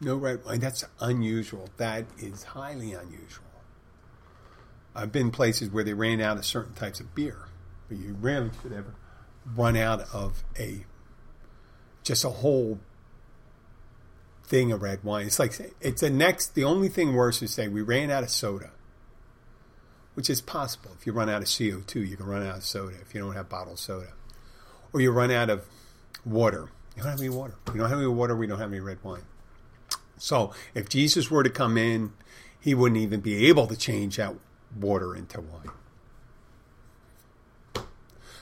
No 0.01 0.17
red 0.17 0.45
wine. 0.45 0.61
That's 0.61 0.85
unusual. 1.01 1.69
That 1.77 2.07
is 2.19 2.43
highly 2.45 2.93
unusual. 2.93 3.45
I've 4.95 5.13
been 5.13 5.31
places 5.31 5.71
where 5.71 5.85
they 5.85 5.95
ran 5.95 6.21
out 6.21 6.39
of 6.39 6.45
certain 6.45 6.75
types 6.75 7.01
of 7.01 7.15
beer, 7.15 7.49
but 7.89 7.99
you 7.99 8.17
rarely 8.21 8.51
should 8.63 8.73
ever 8.73 8.95
run 9.57 9.77
out 9.77 10.03
of 10.13 10.43
a 10.59 10.85
just 12.03 12.25
a 12.25 12.31
whole 12.31 12.79
thing 14.49 14.73
of 14.73 14.83
red 14.83 15.05
wine. 15.05 15.27
It's 15.27 15.39
like 15.39 15.59
it's 15.81 16.01
the 16.01 16.11
next. 16.11 16.55
The 16.55 16.65
only 16.65 16.89
thing 16.89 17.15
worse 17.15 17.43
is 17.43 17.53
say 17.53 17.69
we 17.69 17.83
ran 17.83 18.11
out 18.11 18.23
of 18.23 18.31
soda, 18.31 18.71
which 20.15 20.31
is 20.31 20.41
possible. 20.41 20.91
If 20.99 21.07
you 21.07 21.13
run 21.13 21.29
out 21.29 21.43
of 21.43 21.49
CO 21.49 21.83
two, 21.87 22.03
you 22.03 22.17
can 22.17 22.27
run 22.27 22.47
out 22.47 22.57
of 22.57 22.65
soda 22.65 22.97
if 23.01 23.15
you 23.15 23.21
don't 23.21 23.35
have 23.35 23.49
bottled 23.49 23.79
soda, 23.79 24.13
or 24.93 25.01
you 25.01 25.11
run 25.11 25.31
out 25.31 25.51
of 25.51 25.65
water. 26.25 26.71
You 26.97 27.03
don't 27.03 27.13
have 27.13 27.21
any 27.21 27.29
water. 27.29 27.55
You 27.69 27.81
don't 27.81 27.91
have 27.91 27.99
any 27.99 28.09
water. 28.09 28.35
We 28.35 28.47
don't 28.47 28.59
have 28.59 28.73
any 28.73 28.81
red 28.81 28.99
wine. 29.03 29.23
So 30.17 30.53
if 30.75 30.89
Jesus 30.89 31.31
were 31.31 31.45
to 31.45 31.51
come 31.51 31.79
in, 31.79 32.13
he 32.59 32.75
wouldn't 32.75 33.01
even 33.01 33.21
be 33.21 33.47
able 33.47 33.67
to 33.69 33.77
change 33.77 34.17
that 34.17 34.35
water 34.77 35.15
into 35.15 35.41
wine. 35.41 35.71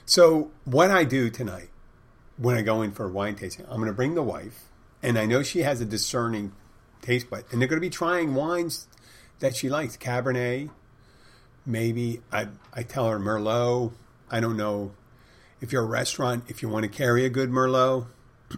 So 0.06 0.52
what 0.64 0.90
I 0.90 1.04
do 1.04 1.28
tonight 1.28 1.68
when 2.38 2.56
I 2.56 2.62
go 2.62 2.82
in 2.82 2.92
for 2.92 3.06
a 3.06 3.08
wine 3.08 3.34
tasting, 3.34 3.66
I'm 3.68 3.76
going 3.76 3.86
to 3.86 3.92
bring 3.92 4.14
the 4.14 4.22
wife 4.22 4.64
and 5.02 5.18
I 5.18 5.26
know 5.26 5.42
she 5.42 5.60
has 5.62 5.80
a 5.80 5.84
discerning 5.84 6.52
taste 7.02 7.30
bud, 7.30 7.44
and 7.50 7.60
they're 7.60 7.68
going 7.68 7.80
to 7.80 7.86
be 7.86 7.90
trying 7.90 8.34
wines 8.34 8.88
that 9.40 9.56
she 9.56 9.68
likes. 9.68 9.96
Cabernet, 9.96 10.70
maybe 11.64 12.20
I 12.32 12.48
I 12.72 12.82
tell 12.82 13.08
her 13.08 13.18
Merlot. 13.18 13.92
I 14.30 14.40
don't 14.40 14.56
know 14.56 14.92
if 15.60 15.72
you're 15.72 15.82
a 15.82 15.86
restaurant 15.86 16.44
if 16.48 16.62
you 16.62 16.68
want 16.68 16.84
to 16.84 16.88
carry 16.88 17.24
a 17.24 17.28
good 17.28 17.50
Merlot, 17.50 18.06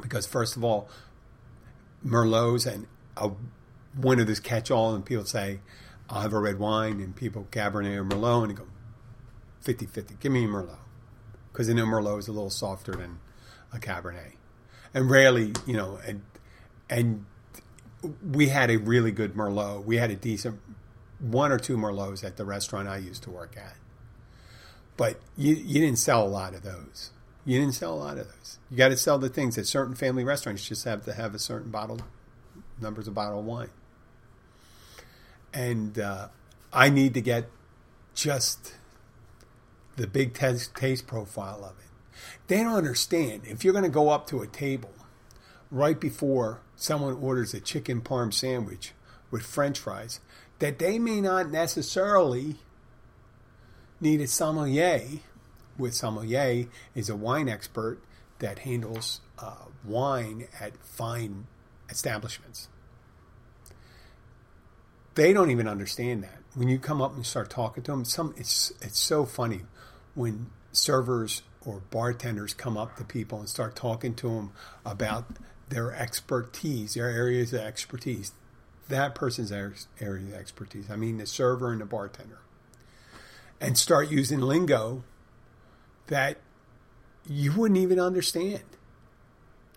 because 0.00 0.26
first 0.26 0.56
of 0.56 0.64
all, 0.64 0.88
Merlots 2.04 2.66
and 2.66 2.86
a, 3.16 3.30
one 3.94 4.18
of 4.18 4.26
this 4.26 4.40
catch-all, 4.40 4.94
and 4.94 5.04
people 5.04 5.24
say 5.24 5.60
I'll 6.08 6.22
have 6.22 6.32
a 6.32 6.38
red 6.38 6.58
wine, 6.58 7.00
and 7.00 7.14
people 7.14 7.46
Cabernet 7.50 7.96
or 7.96 8.04
Merlot, 8.04 8.42
and 8.42 8.50
they 8.50 8.54
go 8.54 8.66
50-50. 9.64 10.18
Give 10.20 10.32
me 10.32 10.46
Merlot, 10.46 10.78
because 11.52 11.68
I 11.68 11.74
know 11.74 11.84
Merlot 11.84 12.20
is 12.20 12.28
a 12.28 12.32
little 12.32 12.50
softer 12.50 12.92
than 12.92 13.18
a 13.72 13.78
Cabernet 13.78 14.34
and 14.94 15.10
rarely, 15.10 15.52
you 15.66 15.74
know, 15.74 15.98
and 16.06 16.22
and 16.90 17.24
we 18.32 18.48
had 18.48 18.70
a 18.70 18.76
really 18.76 19.12
good 19.12 19.34
Merlot. 19.34 19.84
We 19.84 19.96
had 19.96 20.10
a 20.10 20.16
decent 20.16 20.60
one 21.20 21.52
or 21.52 21.58
two 21.58 21.76
Merlots 21.76 22.24
at 22.24 22.36
the 22.36 22.44
restaurant 22.44 22.88
I 22.88 22.98
used 22.98 23.22
to 23.24 23.30
work 23.30 23.56
at, 23.56 23.76
but 24.96 25.20
you 25.36 25.54
you 25.54 25.80
didn't 25.80 25.98
sell 25.98 26.26
a 26.26 26.28
lot 26.28 26.54
of 26.54 26.62
those. 26.62 27.10
You 27.44 27.58
didn't 27.58 27.74
sell 27.74 27.94
a 27.94 27.96
lot 27.96 28.18
of 28.18 28.28
those. 28.28 28.58
You 28.70 28.76
got 28.76 28.88
to 28.88 28.96
sell 28.96 29.18
the 29.18 29.28
things 29.28 29.56
that 29.56 29.66
certain 29.66 29.94
family 29.94 30.22
restaurants 30.22 30.66
just 30.66 30.84
have 30.84 31.04
to 31.06 31.12
have 31.12 31.34
a 31.34 31.38
certain 31.38 31.70
bottle 31.70 32.00
numbers 32.80 33.08
of 33.08 33.14
bottle 33.14 33.40
of 33.40 33.44
wine, 33.44 33.70
and 35.52 35.98
uh, 35.98 36.28
I 36.72 36.88
need 36.88 37.14
to 37.14 37.20
get 37.20 37.48
just 38.14 38.74
the 39.96 40.06
big 40.06 40.34
taste, 40.34 40.74
taste 40.74 41.06
profile 41.06 41.64
of 41.64 41.78
it. 41.78 41.91
They 42.46 42.58
don't 42.58 42.74
understand. 42.74 43.42
If 43.44 43.64
you're 43.64 43.72
going 43.72 43.84
to 43.84 43.90
go 43.90 44.10
up 44.10 44.26
to 44.28 44.42
a 44.42 44.46
table 44.46 44.92
right 45.70 45.98
before 45.98 46.60
someone 46.76 47.14
orders 47.14 47.54
a 47.54 47.60
chicken 47.60 48.00
parm 48.00 48.32
sandwich 48.32 48.92
with 49.30 49.42
french 49.42 49.78
fries, 49.78 50.20
that 50.58 50.78
they 50.78 50.98
may 50.98 51.20
not 51.20 51.50
necessarily 51.50 52.56
need 54.00 54.20
a 54.20 54.26
sommelier. 54.26 55.20
With 55.78 55.94
sommelier 55.94 56.66
is 56.94 57.08
a 57.08 57.16
wine 57.16 57.48
expert 57.48 57.98
that 58.40 58.60
handles 58.60 59.20
uh, 59.38 59.54
wine 59.84 60.48
at 60.60 60.76
fine 60.84 61.46
establishments. 61.88 62.68
They 65.14 65.32
don't 65.32 65.50
even 65.50 65.68
understand 65.68 66.22
that. 66.24 66.38
When 66.54 66.68
you 66.68 66.78
come 66.78 67.00
up 67.00 67.14
and 67.14 67.24
start 67.24 67.50
talking 67.50 67.82
to 67.84 67.90
them, 67.90 68.04
some 68.04 68.34
it's 68.36 68.72
it's 68.82 68.98
so 68.98 69.24
funny 69.24 69.62
when 70.14 70.50
servers 70.72 71.42
or 71.64 71.82
bartenders 71.90 72.54
come 72.54 72.76
up 72.76 72.96
to 72.96 73.04
people 73.04 73.38
and 73.38 73.48
start 73.48 73.76
talking 73.76 74.14
to 74.14 74.28
them 74.28 74.52
about 74.84 75.24
their 75.68 75.94
expertise, 75.94 76.94
their 76.94 77.08
areas 77.08 77.52
of 77.52 77.60
expertise. 77.60 78.32
That 78.88 79.14
person's 79.14 79.52
area 79.52 79.80
of 80.00 80.34
expertise. 80.34 80.90
I 80.90 80.96
mean, 80.96 81.18
the 81.18 81.26
server 81.26 81.72
and 81.72 81.80
the 81.80 81.86
bartender. 81.86 82.40
And 83.60 83.78
start 83.78 84.10
using 84.10 84.40
lingo 84.40 85.04
that 86.08 86.38
you 87.26 87.52
wouldn't 87.52 87.78
even 87.78 87.98
understand. 87.98 88.64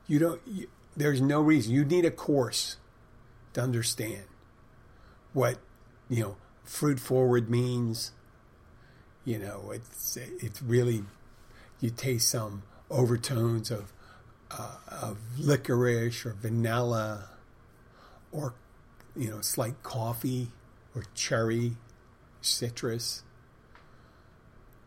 You 0.08 0.20
don't. 0.20 0.42
You, 0.46 0.68
there's 0.98 1.22
no 1.22 1.40
reason. 1.40 1.74
You 1.74 1.86
need 1.86 2.04
a 2.04 2.12
course 2.12 2.78
to 3.54 3.62
understand 3.62 4.24
what 5.34 5.60
you 6.10 6.24
know 6.24 6.38
fruit 6.64 7.00
forward 7.00 7.50
means. 7.50 8.12
You 9.24 9.40
know, 9.40 9.72
it's 9.72 10.18
it's 10.18 10.62
really 10.62 11.04
you 11.80 11.90
taste 11.90 12.30
some 12.30 12.64
overtones 12.90 13.72
of 13.72 13.92
uh, 14.52 14.78
of 14.88 15.18
licorice 15.38 16.26
or 16.26 16.34
vanilla 16.34 17.30
or 18.32 18.54
you 19.16 19.30
know 19.30 19.42
slight 19.42 19.82
coffee 19.84 20.50
or 20.96 21.04
cherry 21.14 21.78
citrus. 22.42 23.24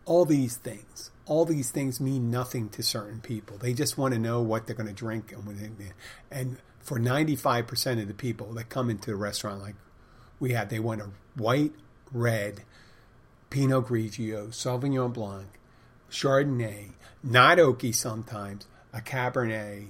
All 0.05 0.25
these 0.25 0.57
things 0.57 1.11
all 1.29 1.45
these 1.45 1.71
things 1.71 2.01
mean 2.01 2.31
nothing 2.31 2.71
to 2.71 2.83
certain 2.83 3.21
people. 3.21 3.59
They 3.59 3.75
just 3.75 3.99
want 3.99 4.15
to 4.15 4.21
know 4.21 4.41
what 4.41 4.67
they're 4.67 4.75
going 4.75 4.89
to 4.89 4.95
drink 4.95 5.31
and 5.33 5.93
and 6.31 6.57
for 6.81 6.99
95% 6.99 8.01
of 8.01 8.09
the 8.09 8.15
people 8.15 8.55
that 8.55 8.71
come 8.71 8.89
into 8.89 9.11
the 9.11 9.17
restaurant 9.17 9.61
like 9.61 9.75
we 10.41 10.53
had 10.53 10.71
they 10.71 10.79
want 10.79 11.03
a 11.03 11.11
white 11.37 11.73
red 12.11 12.63
pinot 13.51 13.85
grigio 13.85 14.49
sauvignon 14.49 15.13
blanc 15.13 15.58
Chardonnay, 16.11 16.93
not 17.23 17.59
oaky 17.59 17.95
sometimes, 17.95 18.67
a 18.93 19.01
Cabernet, 19.01 19.89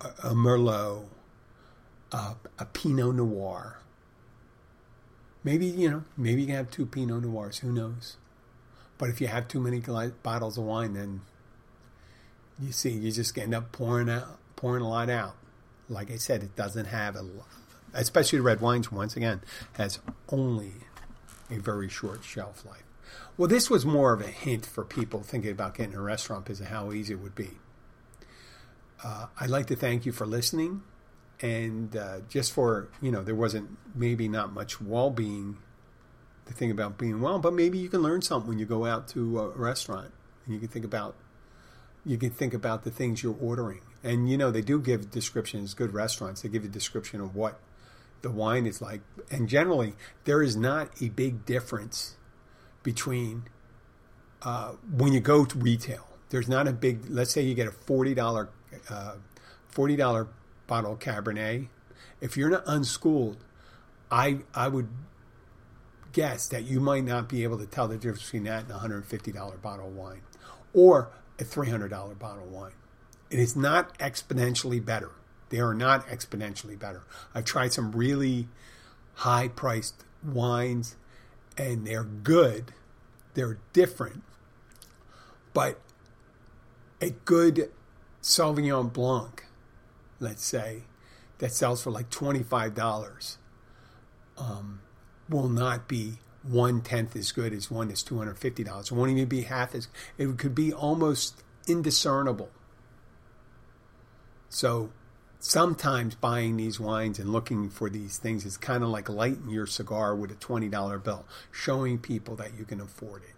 a, 0.00 0.06
a 0.06 0.34
Merlot, 0.34 1.04
a, 2.12 2.34
a 2.58 2.64
Pinot 2.66 3.14
Noir. 3.14 3.78
Maybe, 5.44 5.66
you 5.66 5.90
know, 5.90 6.04
maybe 6.16 6.42
you 6.42 6.46
can 6.46 6.56
have 6.56 6.70
two 6.70 6.86
Pinot 6.86 7.22
Noirs, 7.22 7.58
who 7.58 7.72
knows? 7.72 8.16
But 8.98 9.10
if 9.10 9.20
you 9.20 9.26
have 9.26 9.48
too 9.48 9.60
many 9.60 9.80
bottles 10.22 10.56
of 10.56 10.64
wine, 10.64 10.94
then 10.94 11.22
you 12.60 12.70
see, 12.70 12.90
you 12.90 13.10
just 13.10 13.36
end 13.36 13.54
up 13.54 13.72
pouring 13.72 14.08
out, 14.08 14.38
pouring 14.54 14.82
a 14.82 14.88
lot 14.88 15.10
out. 15.10 15.34
Like 15.88 16.10
I 16.10 16.16
said, 16.16 16.42
it 16.42 16.54
doesn't 16.54 16.86
have 16.86 17.16
a, 17.16 17.26
especially 17.92 18.38
the 18.38 18.44
red 18.44 18.60
wines. 18.60 18.92
Once 18.92 19.16
again, 19.16 19.40
has 19.72 19.98
only 20.28 20.74
a 21.50 21.58
very 21.58 21.88
short 21.88 22.22
shelf 22.22 22.64
life. 22.64 22.81
Well, 23.36 23.48
this 23.48 23.70
was 23.70 23.86
more 23.86 24.12
of 24.12 24.20
a 24.20 24.28
hint 24.28 24.66
for 24.66 24.84
people 24.84 25.22
thinking 25.22 25.50
about 25.50 25.76
getting 25.76 25.94
a 25.94 26.00
restaurant 26.00 26.44
because 26.44 26.60
of 26.60 26.66
how 26.66 26.92
easy 26.92 27.14
it 27.14 27.20
would 27.20 27.34
be. 27.34 27.50
Uh, 29.02 29.26
I'd 29.40 29.50
like 29.50 29.66
to 29.66 29.76
thank 29.76 30.06
you 30.06 30.12
for 30.12 30.26
listening. 30.26 30.82
And 31.40 31.96
uh, 31.96 32.20
just 32.28 32.52
for, 32.52 32.88
you 33.00 33.10
know, 33.10 33.22
there 33.22 33.34
wasn't 33.34 33.76
maybe 33.94 34.28
not 34.28 34.52
much 34.52 34.80
well 34.80 35.10
being 35.10 35.58
the 36.44 36.52
thing 36.52 36.70
about 36.70 36.98
being 36.98 37.20
well, 37.20 37.38
but 37.38 37.52
maybe 37.52 37.78
you 37.78 37.88
can 37.88 38.00
learn 38.00 38.22
something 38.22 38.48
when 38.48 38.58
you 38.58 38.66
go 38.66 38.84
out 38.84 39.08
to 39.08 39.40
a 39.40 39.48
restaurant 39.50 40.12
and 40.44 40.54
you 40.54 40.60
can 40.60 40.68
think 40.68 40.84
about 40.84 41.16
you 42.04 42.18
can 42.18 42.30
think 42.30 42.52
about 42.52 42.82
the 42.82 42.90
things 42.90 43.22
you're 43.22 43.36
ordering. 43.40 43.80
And 44.02 44.28
you 44.28 44.36
know, 44.36 44.50
they 44.50 44.60
do 44.60 44.80
give 44.80 45.10
descriptions, 45.10 45.74
good 45.74 45.94
restaurants, 45.94 46.42
they 46.42 46.48
give 46.48 46.64
a 46.64 46.68
description 46.68 47.20
of 47.20 47.34
what 47.34 47.60
the 48.22 48.30
wine 48.30 48.66
is 48.66 48.82
like. 48.82 49.02
And 49.30 49.48
generally, 49.48 49.94
there 50.24 50.42
is 50.42 50.56
not 50.56 50.90
a 51.00 51.08
big 51.10 51.44
difference 51.44 52.16
between 52.82 53.44
uh, 54.42 54.72
when 54.96 55.12
you 55.12 55.20
go 55.20 55.44
to 55.44 55.58
retail. 55.58 56.06
There's 56.30 56.48
not 56.48 56.66
a 56.66 56.72
big. 56.72 57.08
Let's 57.08 57.30
say 57.30 57.42
you 57.42 57.54
get 57.54 57.68
a 57.68 57.72
forty 57.72 58.14
dollar 58.14 58.48
uh, 58.88 59.16
forty 59.68 59.96
dollar 59.96 60.28
bottle 60.66 60.92
of 60.92 60.98
Cabernet. 60.98 61.68
If 62.20 62.36
you're 62.36 62.50
not 62.50 62.62
unschooled, 62.66 63.38
I 64.10 64.38
I 64.54 64.68
would 64.68 64.88
guess 66.12 66.48
that 66.48 66.64
you 66.64 66.80
might 66.80 67.04
not 67.04 67.28
be 67.28 67.42
able 67.42 67.58
to 67.58 67.66
tell 67.66 67.88
the 67.88 67.96
difference 67.96 68.24
between 68.24 68.44
that 68.44 68.64
and 68.64 68.70
a 68.70 68.78
hundred 68.78 69.04
fifty 69.06 69.32
dollar 69.32 69.56
bottle 69.56 69.88
of 69.88 69.94
wine, 69.94 70.22
or 70.72 71.10
a 71.38 71.44
three 71.44 71.68
hundred 71.68 71.88
dollar 71.88 72.14
bottle 72.14 72.44
of 72.44 72.50
wine. 72.50 72.72
It 73.30 73.38
is 73.38 73.56
not 73.56 73.98
exponentially 73.98 74.84
better. 74.84 75.10
They 75.48 75.60
are 75.60 75.74
not 75.74 76.06
exponentially 76.06 76.78
better. 76.78 77.02
I've 77.34 77.44
tried 77.44 77.72
some 77.72 77.92
really 77.92 78.48
high 79.16 79.48
priced 79.48 80.04
wines 80.22 80.96
and 81.56 81.86
they're 81.86 82.04
good, 82.04 82.72
they're 83.34 83.58
different, 83.72 84.22
but 85.52 85.80
a 87.00 87.10
good 87.10 87.70
Sauvignon 88.22 88.92
Blanc, 88.92 89.44
let's 90.20 90.44
say, 90.44 90.82
that 91.38 91.52
sells 91.52 91.82
for 91.82 91.90
like 91.90 92.08
$25 92.10 93.36
um, 94.38 94.80
will 95.28 95.48
not 95.48 95.88
be 95.88 96.14
one 96.42 96.80
tenth 96.80 97.16
as 97.16 97.32
good 97.32 97.52
as 97.52 97.70
one 97.70 97.88
that's 97.88 98.02
$250. 98.02 98.58
It 98.60 98.92
won't 98.92 99.10
even 99.10 99.26
be 99.26 99.42
half 99.42 99.74
as, 99.74 99.88
it 100.18 100.38
could 100.38 100.54
be 100.54 100.72
almost 100.72 101.42
indiscernible. 101.66 102.50
So 104.48 104.90
sometimes 105.42 106.14
buying 106.14 106.56
these 106.56 106.78
wines 106.78 107.18
and 107.18 107.32
looking 107.32 107.68
for 107.68 107.90
these 107.90 108.16
things 108.16 108.46
is 108.46 108.56
kind 108.56 108.84
of 108.84 108.90
like 108.90 109.08
lighting 109.08 109.50
your 109.50 109.66
cigar 109.66 110.14
with 110.14 110.30
a 110.30 110.36
$20 110.36 111.02
bill, 111.02 111.26
showing 111.50 111.98
people 111.98 112.36
that 112.36 112.56
you 112.56 112.64
can 112.64 112.80
afford 112.80 113.24
it. 113.24 113.34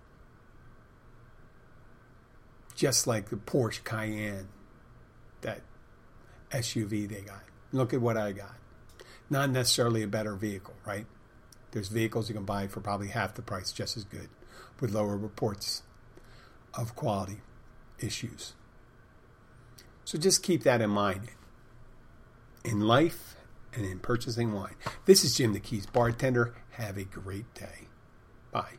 Just 2.74 3.06
like 3.06 3.30
the 3.30 3.36
Porsche 3.36 3.82
Cayenne, 3.84 4.48
that 5.40 5.62
SUV 6.50 7.08
they 7.08 7.22
got. 7.22 7.42
Look 7.72 7.94
at 7.94 8.02
what 8.02 8.18
I 8.18 8.32
got. 8.32 8.56
Not 9.30 9.48
necessarily 9.48 10.02
a 10.02 10.08
better 10.08 10.34
vehicle, 10.34 10.74
right? 10.84 11.06
There's 11.70 11.88
vehicles 11.88 12.28
you 12.28 12.34
can 12.34 12.44
buy 12.44 12.66
for 12.66 12.80
probably 12.80 13.08
half 13.08 13.34
the 13.34 13.42
price, 13.42 13.72
just 13.72 13.96
as 13.96 14.04
good, 14.04 14.28
with 14.78 14.92
lower 14.92 15.16
reports 15.16 15.82
of 16.74 16.94
quality 16.94 17.40
issues. 17.98 18.52
So 20.04 20.18
just 20.18 20.42
keep 20.42 20.64
that 20.64 20.82
in 20.82 20.90
mind 20.90 21.30
in 22.64 22.80
life 22.80 23.36
and 23.74 23.84
in 23.84 23.98
purchasing 23.98 24.52
wine. 24.52 24.74
This 25.04 25.24
is 25.24 25.36
Jim 25.36 25.52
the 25.52 25.60
Keys 25.60 25.86
bartender. 25.86 26.54
Have 26.72 26.96
a 26.96 27.04
great 27.04 27.52
day. 27.54 27.88
Bye. 28.50 28.78